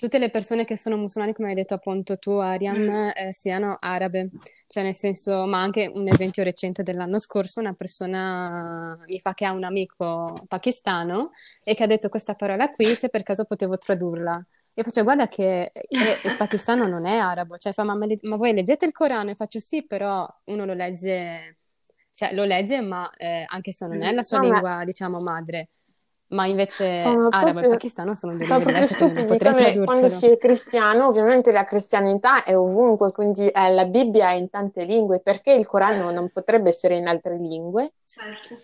[0.00, 3.10] tutte le persone che sono musulmane, come hai detto appunto tu, Ariam, Mm.
[3.14, 4.30] eh, siano arabe.
[4.66, 9.44] Cioè, nel senso, ma anche un esempio recente dell'anno scorso, una persona mi fa che
[9.44, 11.32] ha un amico pakistano
[11.62, 14.42] e che ha detto questa parola qui, se per caso potevo tradurla.
[14.74, 18.54] Io faccio, guarda che eh, il pakistano non è arabo, cioè fa, ma, ma voi
[18.54, 19.30] leggete il Corano?
[19.30, 21.58] E faccio sì, però uno lo legge,
[22.14, 25.20] cioè lo legge, ma eh, anche se non è la sua No, ma lingua, diciamo,
[25.20, 25.68] madre,
[26.30, 30.08] ma invece sono arabo e proprio, pakistano sono due sono lingue proprio stupidi, come quando
[30.08, 34.84] si è cristiano, ovviamente la cristianità è ovunque, quindi eh, la Bibbia è in tante
[34.84, 37.94] lingue, perché il Corano Certo, non potrebbe essere in altre lingue?
[38.06, 38.58] certo.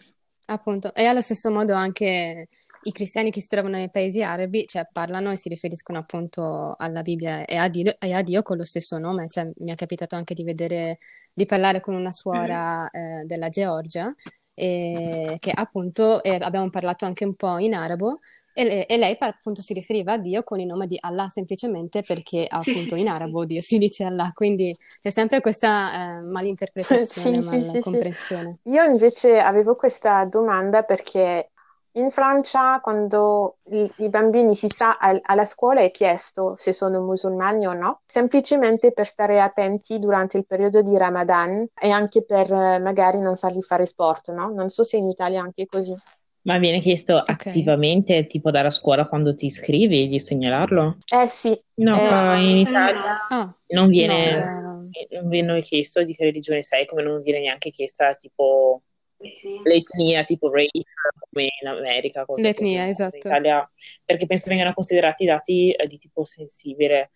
[0.46, 2.48] Appunto, e allo stesso modo anche
[2.82, 7.02] i cristiani che si trovano nei paesi arabi, cioè parlano e si riferiscono appunto alla
[7.02, 10.14] Bibbia e a Dio, e a Dio con lo stesso nome, cioè mi è capitato
[10.14, 10.98] anche di vedere
[11.32, 14.14] di parlare con una suora eh, della Georgia,
[14.58, 18.20] e che appunto eh, abbiamo parlato anche un po' in arabo
[18.54, 22.46] e, e, lei appunto si riferiva a Dio con il nome di Allah semplicemente perché
[22.48, 27.48] appunto sì, in arabo Dio si dice Allah, quindi c'è sempre questa eh, malinterpretazione, sì,
[27.48, 28.56] malcomprensione.
[28.62, 31.50] Io invece avevo questa domanda perché
[31.96, 37.00] in Francia, quando i, i bambini si sa al, alla scuola è chiesto se sono
[37.00, 42.52] musulmani o no, semplicemente per stare attenti durante il periodo di Ramadan e anche per
[42.52, 44.50] eh, magari non farli fare sport, no?
[44.50, 45.94] Non so se in Italia è anche così.
[46.42, 47.34] Ma viene chiesto okay.
[47.34, 50.98] attivamente, tipo dalla scuola quando ti iscrivi, di segnalarlo?
[51.12, 51.58] Eh sì.
[51.76, 54.88] No, eh, in Italia ah, non, viene, no.
[55.10, 58.82] non viene chiesto di che religione sei, come non viene neanche chiesta tipo
[59.64, 60.82] l'etnia tipo race
[61.30, 62.24] come in America.
[62.36, 62.90] L'etnia, così.
[62.90, 63.16] esatto.
[63.16, 63.70] In Italia,
[64.04, 67.10] perché penso vengano considerati dati eh, di tipo sensibile,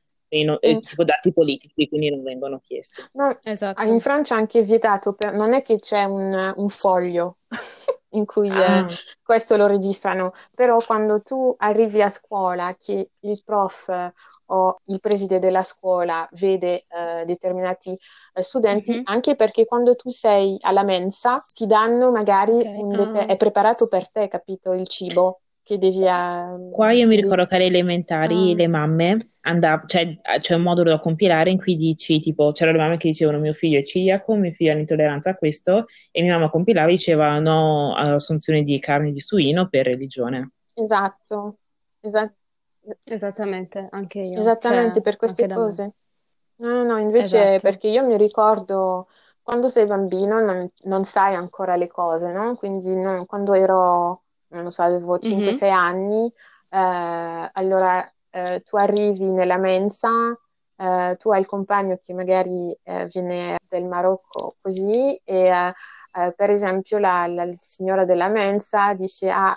[0.45, 0.79] non, eh, mm.
[0.79, 3.03] tipo dati politici, quindi non vengono chiesti.
[3.13, 3.83] No, esatto.
[3.89, 7.39] In Francia è anche vietato, per, non è che c'è un, un foglio
[8.11, 8.91] in cui eh, ah.
[8.91, 14.13] eh, questo lo registrano, però quando tu arrivi a scuola che il prof
[14.51, 17.97] o il preside della scuola vede eh, determinati
[18.35, 19.03] eh, studenti, mm-hmm.
[19.05, 23.19] anche perché quando tu sei alla mensa ti danno magari, okay.
[23.19, 23.27] ah.
[23.27, 26.03] è preparato per te, capito, il cibo che devi...
[26.03, 28.57] Uh, Qua io mi ricordo che alle elementari ah.
[28.57, 32.83] le mamme andavano, cioè c'è un modulo da compilare in cui dici tipo, c'erano le
[32.83, 36.35] mamme che dicevano mio figlio è ciliaco, mio figlio ha l'intolleranza a questo e mia
[36.35, 40.51] mamma compilava e diceva no all'assunzione di carne di suino per religione.
[40.75, 41.59] Esatto,
[42.01, 42.35] esatto.
[43.05, 44.38] Esattamente, anche io.
[44.38, 45.93] Esattamente, cioè, per queste cose.
[46.57, 47.62] No, no, invece esatto.
[47.62, 49.09] perché io mi ricordo
[49.43, 52.55] quando sei bambino non, non sai ancora le cose, no?
[52.57, 55.73] Quindi no, quando ero, non lo so, avevo 5-6 mm-hmm.
[55.73, 56.33] anni,
[56.69, 60.38] eh, allora eh, tu arrivi nella mensa,
[60.77, 65.73] eh, tu hai il compagno che magari eh, viene del Marocco così e eh,
[66.12, 69.57] eh, per esempio la, la, signora della mensa dice ah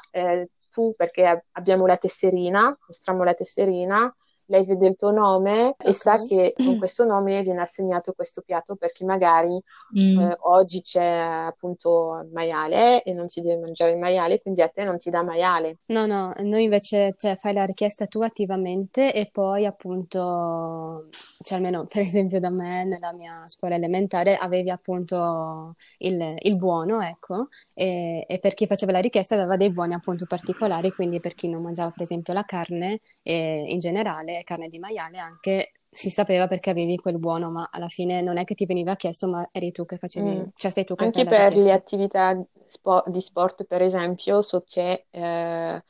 [0.95, 4.13] perché abbiamo la tesserina, mostriamo la tesserina,
[4.47, 8.75] lei vede il tuo nome e sa che con questo nome viene assegnato questo piatto
[8.75, 9.60] perché magari
[9.97, 10.19] mm.
[10.19, 11.06] eh, oggi c'è
[11.45, 15.10] appunto il maiale e non si deve mangiare il maiale, quindi a te non ti
[15.10, 15.77] dà maiale.
[15.88, 21.08] No, no, noi invece cioè, fai la richiesta tu attivamente e poi appunto,
[21.41, 27.01] cioè almeno per esempio da me nella mia scuola elementare avevi appunto il, il buono,
[27.01, 31.34] ecco, e, e, per chi faceva la richiesta aveva dei buoni appunto particolari, quindi per
[31.34, 36.47] chi non mangiava per esempio la carne in generale carne di maiale anche si sapeva
[36.47, 39.71] perché avevi quel buono, ma alla fine non è che ti veniva chiesto, ma eri
[39.71, 40.43] tu che facevi, mm.
[40.56, 45.06] cioè sei tu che Anche per le attività spo- di sport, per esempio, so che
[45.12, 45.84] eh,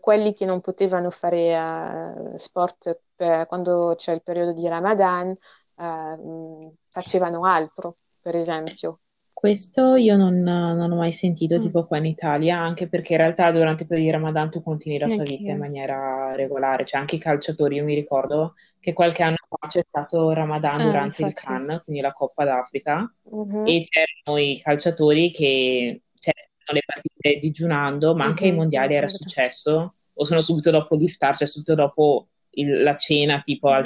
[0.00, 6.74] quelli che non potevano fare uh, sport per, quando c'è il periodo di Ramadan uh,
[6.88, 9.00] facevano altro, per esempio.
[9.38, 11.60] Questo io non, non ho mai sentito mm.
[11.60, 14.98] tipo qua in Italia, anche perché in realtà durante il periodo di Ramadan tu continui
[14.98, 19.22] la tua vita in maniera regolare, cioè anche i calciatori, io mi ricordo che qualche
[19.22, 21.24] anno fa c'è stato Ramadan ah, durante infatti.
[21.26, 23.66] il Cannes, quindi la Coppa d'Africa, mm-hmm.
[23.68, 26.34] e c'erano i calciatori che cioè,
[26.72, 28.52] le partite digiunando, ma anche mm-hmm.
[28.52, 33.40] ai mondiali era successo, o sono subito dopo l'iftar, cioè subito dopo il, la cena
[33.42, 33.78] tipo mm-hmm.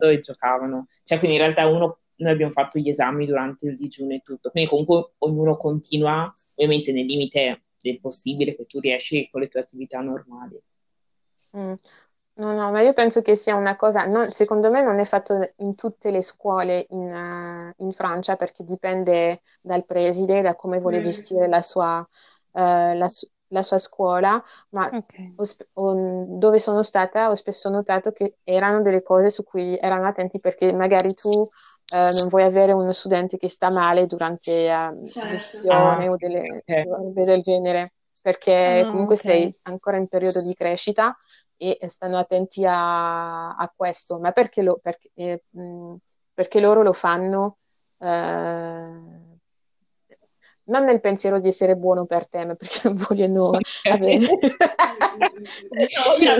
[0.00, 0.86] al e giocavano.
[1.04, 4.50] Cioè quindi in realtà uno noi abbiamo fatto gli esami durante il digiuno e tutto,
[4.50, 9.60] quindi comunque ognuno continua, ovviamente nel limite del possibile che tu riesci con le tue
[9.60, 10.60] attività normali.
[11.56, 11.74] Mm.
[12.38, 15.52] No, no, ma io penso che sia una cosa, non, secondo me non è fatto
[15.56, 20.98] in tutte le scuole in, uh, in Francia perché dipende dal preside, da come vuole
[20.98, 21.02] mm.
[21.02, 23.06] gestire la sua, uh, la,
[23.48, 25.32] la, sua scuola, ma okay.
[25.72, 30.38] ho, dove sono stata ho spesso notato che erano delle cose su cui erano attenti
[30.38, 31.48] perché magari tu
[31.94, 35.28] eh, non vuoi avere uno studente che sta male durante uh, certo.
[35.28, 36.84] lezione ah, o delle okay.
[36.84, 39.40] robe del genere, perché oh, comunque okay.
[39.40, 41.16] sei ancora in periodo di crescita
[41.56, 45.94] e stanno attenti a, a questo, ma perché, lo, perché, eh, mh,
[46.34, 47.58] perché loro lo fanno
[47.98, 49.24] eh,
[50.68, 53.92] non nel pensiero di essere buono per te, ma perché non vogliono okay.
[53.92, 54.26] avere...
[55.76, 56.38] No,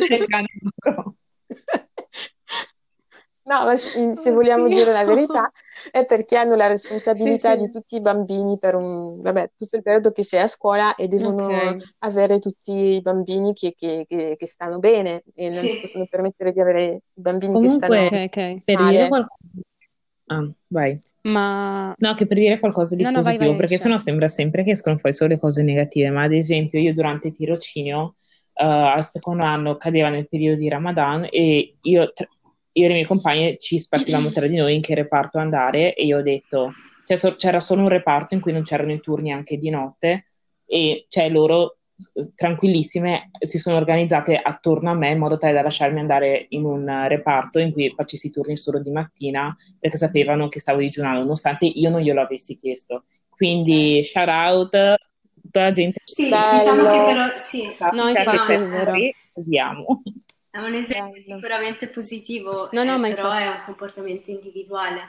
[3.46, 5.50] ma se vogliamo dire la verità
[5.90, 7.66] è perché hanno la responsabilità sì, sì.
[7.66, 11.07] di tutti i bambini per un, vabbè, tutto il periodo che sei a scuola e
[11.07, 11.80] devono okay.
[12.01, 15.68] avere tutti i bambini che, che, che, che stanno bene e non sì.
[15.68, 16.84] si possono permettere di avere
[17.14, 18.62] i bambini Comunque, che stanno okay, okay.
[18.64, 19.40] per dire qualcosa...
[20.26, 21.01] Ah, vai.
[21.22, 21.94] Ma...
[21.99, 24.64] No, che per dire qualcosa di no, positivo, no, vai, vai, perché sennò sembra sempre
[24.64, 28.14] che escono fuori solo le cose negative, ma ad esempio io durante il tirocinio
[28.55, 32.12] uh, al secondo anno cadeva nel periodo di Ramadan e io
[32.77, 36.05] io e le mie compagne ci spartivamo tra di noi in che reparto andare e
[36.05, 36.72] io ho detto
[37.07, 40.24] cioè, so- c'era solo un reparto in cui non c'erano i turni anche di notte
[40.66, 41.79] e cioè loro
[42.35, 47.07] tranquillissime si sono organizzate attorno a me in modo tale da lasciarmi andare in un
[47.09, 51.64] reparto in cui facessi i turni solo di mattina perché sapevano che stavo digiunando nonostante
[51.64, 54.95] io non glielo avessi chiesto quindi shout out
[55.41, 56.59] tutta la gente Sì, Bello.
[56.59, 57.62] diciamo che però sì,
[57.93, 58.93] No, infatti, che c'è vero.
[59.35, 60.03] andiamo.
[60.64, 61.34] È un esempio Bello.
[61.36, 65.00] sicuramente positivo, No, no, eh, ma però infatti- è un comportamento individuale.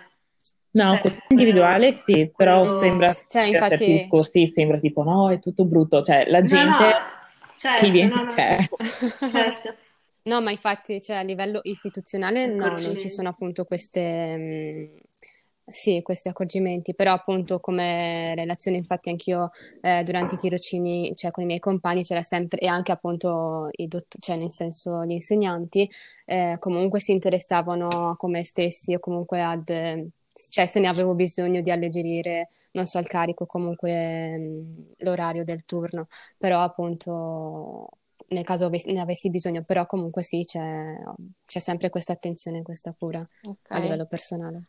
[0.71, 5.03] No, Cioè, questo individuale sì, però quello- sembra, Cioè, per certi infatti, discorsi sembra tipo
[5.03, 6.93] no, è tutto brutto, cioè la No, gente no,
[7.55, 8.57] certo, chi viene, no, no, cioè,
[9.27, 9.75] certo.
[10.23, 14.99] No, ma infatti, cioè, a livello istituzionale no, non ci sono appunto queste, mh,
[15.70, 19.51] sì, questi accorgimenti, però appunto come relazione, infatti anch'io
[19.82, 23.88] eh, durante i tirocini, cioè con i miei compagni c'era sempre, e anche appunto i
[23.88, 25.89] dott- cioè nel senso gli insegnanti,
[26.26, 30.07] eh, comunque si interessavano a come stessi o comunque ad, eh,
[30.49, 35.65] cioè se ne avevo bisogno di alleggerire, non so, il carico, comunque mh, l'orario del
[35.65, 36.07] turno,
[36.38, 37.89] però appunto
[38.30, 40.95] nel caso ne avessi bisogno, però comunque sì, c'è
[41.45, 43.26] c'è sempre questa attenzione, questa cura
[43.70, 43.80] a Ok.
[43.80, 44.68] livello personale.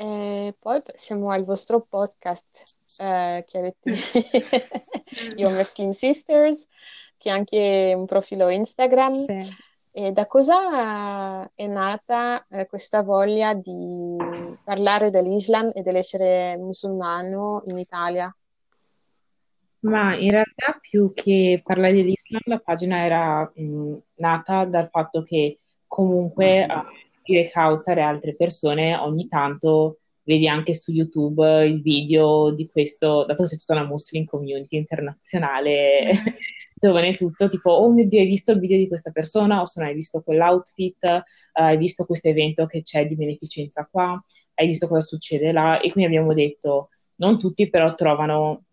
[0.00, 2.62] E poi siamo al vostro podcast
[2.98, 3.90] eh, che avete
[5.34, 6.68] Your Wrestling Sisters,
[7.16, 9.12] che è anche un profilo Instagram.
[9.12, 9.56] Sì.
[9.90, 14.16] E da cosa è nata eh, questa voglia di
[14.62, 18.32] parlare dell'Islam e dell'essere musulmano in Italia?
[19.80, 25.58] Ma in realtà più che parlare dell'Islam, la pagina era mh, nata dal fatto che
[25.88, 26.82] comunque eh,
[27.28, 32.68] io e Kautsar e altre persone ogni tanto vedi anche su YouTube il video di
[32.68, 36.10] questo, dato che sei tutta una Muslim community internazionale,
[36.78, 39.62] giovane e tutto, tipo, oh mio Dio, hai visto il video di questa persona?
[39.62, 41.22] O se no hai visto quell'outfit, eh,
[41.54, 44.22] hai visto questo evento che c'è di beneficenza qua,
[44.54, 45.80] hai visto cosa succede là?
[45.80, 48.64] E quindi abbiamo detto, non tutti però trovano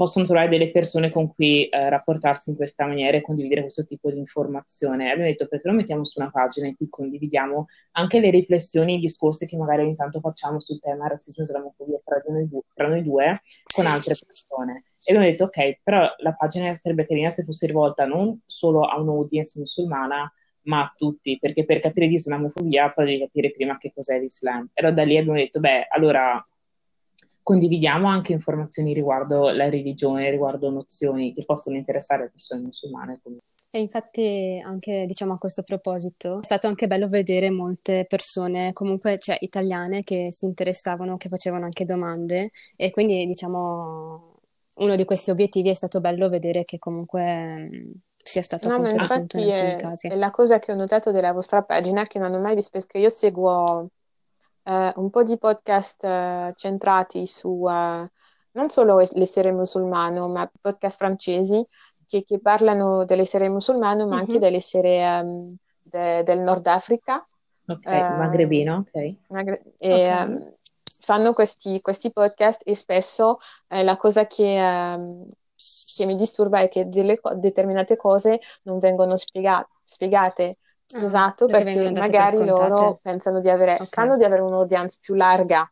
[0.00, 4.10] possono trovare delle persone con cui eh, rapportarsi in questa maniera e condividere questo tipo
[4.10, 5.10] di informazione.
[5.10, 8.98] Abbiamo detto perché lo mettiamo su una pagina in cui condividiamo anche le riflessioni i
[8.98, 12.88] discorsi che magari ogni tanto facciamo sul tema razzismo e islamofobia tra noi, du- tra
[12.88, 13.42] noi due
[13.74, 14.84] con altre persone.
[15.04, 18.98] E abbiamo detto ok, però la pagina sarebbe carina se fosse rivolta non solo a
[18.98, 20.32] un'audience musulmana,
[20.62, 24.70] ma a tutti, perché per capire di islamofobia poi devi capire prima che cos'è l'Islam.
[24.72, 26.42] E allora da lì abbiamo detto, beh, allora
[27.50, 33.20] condividiamo anche informazioni riguardo la religione, riguardo nozioni che possono interessare le persone musulmane.
[33.72, 39.18] E infatti anche diciamo a questo proposito è stato anche bello vedere molte persone comunque
[39.18, 44.38] cioè italiane che si interessavano, che facevano anche domande e quindi diciamo
[44.76, 47.68] uno di questi obiettivi è stato bello vedere che comunque
[48.16, 50.08] sia stato No, infatti in alcuni è, casi.
[50.08, 52.98] è la cosa che ho notato della vostra pagina che non ho mai visto, perché
[52.98, 53.88] io seguo
[54.70, 58.10] eh, un po' di podcast eh, centrati su eh,
[58.52, 61.64] non solo l'essere musulmano, ma podcast francesi
[62.06, 64.38] che, che parlano dell'essere musulmano, ma anche Mhm.
[64.38, 67.24] dell'essere ehm, de- del Nord Africa.
[67.68, 69.14] Ok, Eh, magrebino, ok.
[69.28, 70.08] magre- e, Ok.
[70.08, 70.54] ehm,
[71.02, 75.24] fanno questi, questi podcast e spesso eh, la cosa che, ehm,
[75.96, 80.56] che mi disturba è che delle determinate cose non vengono spiega- spiegate.
[80.92, 83.86] Esatto, perché perché magari loro pensano di avere, Ok.
[83.86, 85.70] sanno di avere un'audience più larga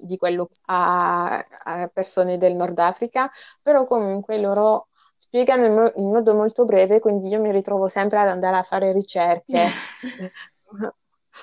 [0.00, 3.28] di quello a, a persone del Nord Africa,
[3.62, 8.18] però comunque loro spiegano in, mo- in modo molto breve, quindi io mi ritrovo sempre
[8.20, 9.74] ad andare a fare ricerche.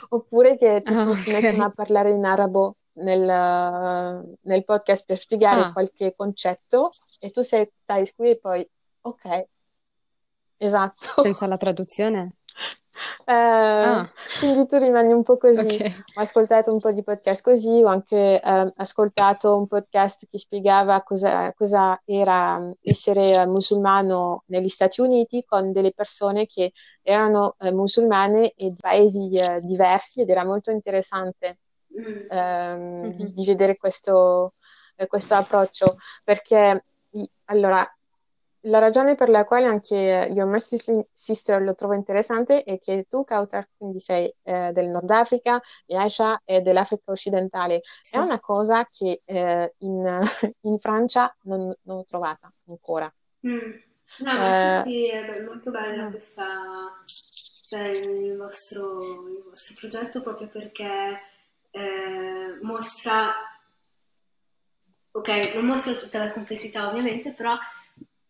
[0.09, 5.67] Oppure che tipo Ah, si mettono a parlare in arabo nel, nel podcast per spiegare
[5.67, 8.69] Ah, qualche concetto e tu sei, stai qui e poi,
[9.01, 9.47] ok,
[10.59, 11.11] esatto.
[11.15, 12.35] senza la traduzione?
[13.25, 15.75] Eh, Ah, quindi tu rimani un po' così.
[15.75, 16.03] ok.
[16.15, 21.01] Ho ascoltato un po' di podcast così, ho anche eh, ascoltato un podcast che spiegava
[21.03, 26.71] cosa, cosa era mm, essere eh, musulmano negli Stati Uniti con delle persone che
[27.01, 31.57] erano eh, musulmane e di paesi eh, diversi ed era molto interessante
[31.95, 32.25] Mm.
[32.27, 33.31] ehm, di, Mhm.
[33.31, 34.53] di vedere questo,
[34.97, 36.83] eh, questo approccio perché
[37.45, 37.87] allora
[38.65, 39.95] la ragione per la quale anche
[40.33, 40.77] Your Mercy
[41.11, 45.95] Sister lo trovo interessante è che tu, Kautar, quindi sei eh, del Nord Africa e
[45.95, 47.77] Aisha è dell'Africa occidentale.
[47.77, 48.17] È Sì.
[48.17, 50.19] una cosa che eh, in,
[50.61, 53.13] in Francia non, non ho trovata ancora.
[53.47, 53.59] Mm.
[54.17, 57.03] No, Eh, infatti è molto bella questa,
[57.65, 61.19] cioè il vostro, il vostro progetto proprio perché
[61.71, 63.33] eh, mostra,
[65.11, 67.57] ok, non mostra tutta la complessità ovviamente, però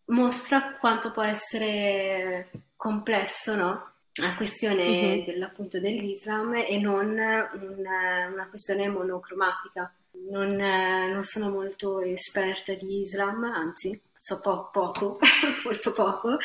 [0.06, 3.94] mostra quanto può essere complesso, no?
[4.18, 9.94] La questione dell'appunto dell'Islam e non una, una questione monocromatica.
[10.30, 15.20] non, non sono molto esperta di Islam, anzi so po- poco,
[15.64, 16.38] molto poco,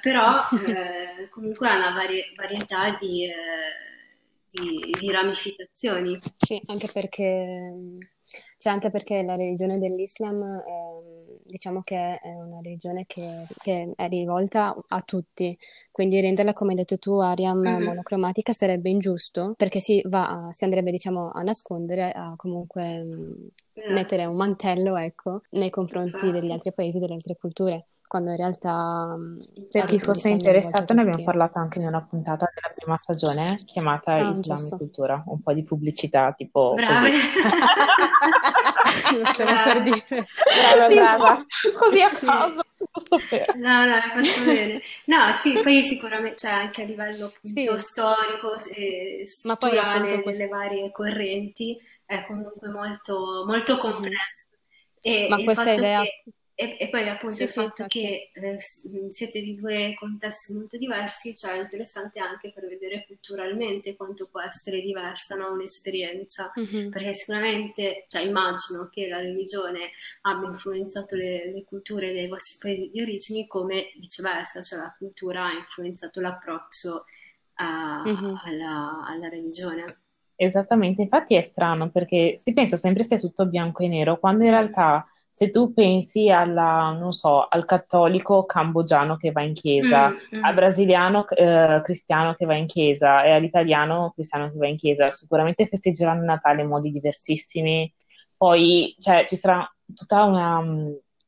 [0.00, 0.30] però
[0.66, 3.34] eh, comunque ha una vari- varietà di, eh,
[4.48, 6.18] di, di, ramificazioni.
[6.36, 7.74] Sì, anche perché,
[8.58, 14.08] cioè anche perché la religione dell'Islam eh, diciamo che è una religione che, che, è
[14.08, 15.56] rivolta a tutti,
[15.90, 17.82] quindi renderla, come hai detto tu, Ariam, mm-hmm.
[17.82, 23.06] monocromatica sarebbe ingiusto, perché si, va, si andrebbe diciamo a nascondere, a comunque
[23.72, 23.92] esatto.
[23.92, 29.16] mettere un mantello, ecco, nei confronti degli altri paesi, delle altre culture quando in realtà...
[29.70, 34.12] Per chi fosse interessato ne abbiamo parlato anche in una puntata della prima stagione chiamata
[34.12, 37.00] ah, Islam e Cultura, un po' di pubblicità tipo brava.
[37.00, 37.12] così.
[39.18, 40.26] Lo stavo per dire.
[40.74, 41.46] Brava, brava.
[41.78, 42.62] Così a caso.
[42.92, 43.54] Giusto per.
[43.56, 44.82] No, no, hai fatto bene.
[45.04, 47.86] No, sì, poi sicuramente, cioè anche a livello appunto sì.
[47.86, 50.30] storico e Ma poi appunto questo...
[50.30, 54.46] delle varie correnti è comunque molto, molto complesso.
[55.00, 56.02] E Ma questa idea...
[56.02, 57.88] Che e, e, poi appunto sì, il sì, fatto sì.
[57.88, 58.56] che eh,
[59.10, 64.40] siete di due contesti molto diversi, cioè è interessante anche per vedere culturalmente quanto può
[64.40, 66.90] essere diversa no, un'esperienza, mm-hmm.
[66.90, 69.90] perché sicuramente cioè, immagino che la religione
[70.22, 75.46] abbia influenzato le, le, culture dei vostri paesi di origine come viceversa, cioè la cultura
[75.46, 77.04] ha influenzato l'approccio
[77.54, 78.34] uh, mm-hmm.
[78.34, 80.00] alla, alla religione.
[80.34, 84.50] Esattamente, infatti è strano perché si pensa sempre sia tutto bianco e nero, quando in
[84.50, 90.38] realtà se tu pensi alla, non so, al cattolico cambogiano che va in chiesa, mm,
[90.38, 90.44] mm.
[90.44, 95.10] al brasiliano eh, cristiano che va in chiesa e all'italiano cristiano che va in chiesa,
[95.10, 97.92] sicuramente festeggeranno Natale in modi diversissimi.
[98.36, 100.62] Poi cioè, ci sarà tutta una,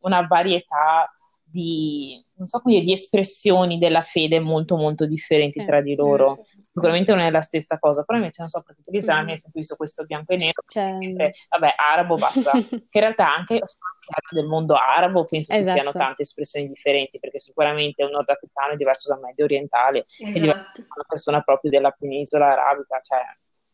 [0.01, 1.11] una varietà
[1.51, 6.38] di, non so dire, di espressioni della fede molto molto differenti tra di loro.
[6.42, 9.28] Sicuramente non è la stessa cosa, però invece non so perché tu l'Islam mm.
[9.28, 10.96] hai sempre visto questo bianco e nero, cioè...
[10.96, 13.61] mentre, vabbè, arabo basta, che in realtà anche
[14.30, 15.66] del mondo arabo penso esatto.
[15.66, 16.05] ci siano esatto.
[16.05, 20.36] tante espressioni differenti, perché sicuramente un nordafricano è diverso dal medio orientale, esatto.
[20.36, 23.20] è diverso da una persona proprio della penisola arabica, cioè...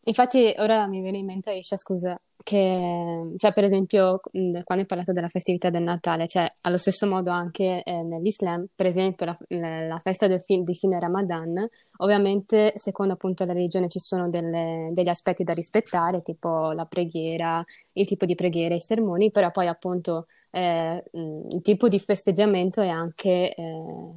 [0.07, 5.11] Infatti ora mi viene in mente, Aisha, scusa, che, cioè, per esempio, quando hai parlato
[5.11, 9.37] della festività del Natale, cioè, allo stesso modo anche eh, nell'Islam, per esempio, la,
[9.85, 15.09] la, festa fin, di fine Ramadan, ovviamente, secondo appunto la religione, ci sono delle, degli
[15.09, 20.27] aspetti da rispettare, tipo la preghiera, il tipo di preghiera, i sermoni, però poi appunto
[20.51, 24.13] eh, il tipo di festeggiamento è anche eh,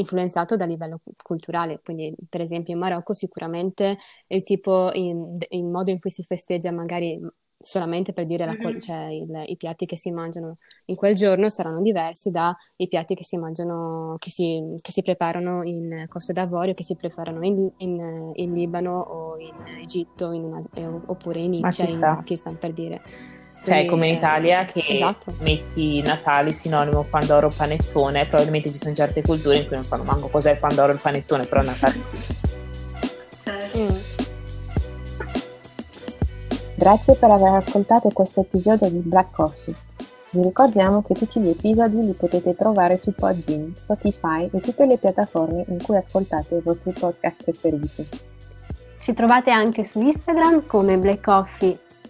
[0.00, 5.90] influenzato dal livello culturale, quindi per esempio in Marocco sicuramente il tipo, in, il modo
[5.90, 7.20] in cui si festeggia magari
[7.62, 8.78] solamente per dire mm-hmm.
[8.78, 12.54] cioè il, i piatti che si mangiano in quel giorno saranno diversi dai
[12.88, 17.44] piatti che si mangiano, che si, che si preparano in Costa d'Avorio, che si preparano
[17.44, 22.56] in, in, in Libano o in Egitto in una, eh, oppure in India, in Pakistan
[22.56, 23.38] per dire.
[23.62, 25.34] Cioè, come in Italia che esatto.
[25.40, 30.28] metti Natale sinonimo Pandoro panettone, probabilmente ci sono certe culture in cui non sanno manco
[30.28, 32.00] cos'è il Pandoro e il panettone, però Natale.
[33.42, 33.78] Certo.
[33.78, 33.88] Mm.
[36.74, 39.74] Grazie per aver ascoltato questo episodio di Black Coffee.
[40.32, 44.96] Vi ricordiamo che tutti gli episodi li potete trovare su Podbean, Spotify e tutte le
[44.96, 48.08] piattaforme in cui ascoltate i vostri podcast preferiti.
[48.98, 51.78] Ci trovate anche su Instagram come Black Coffee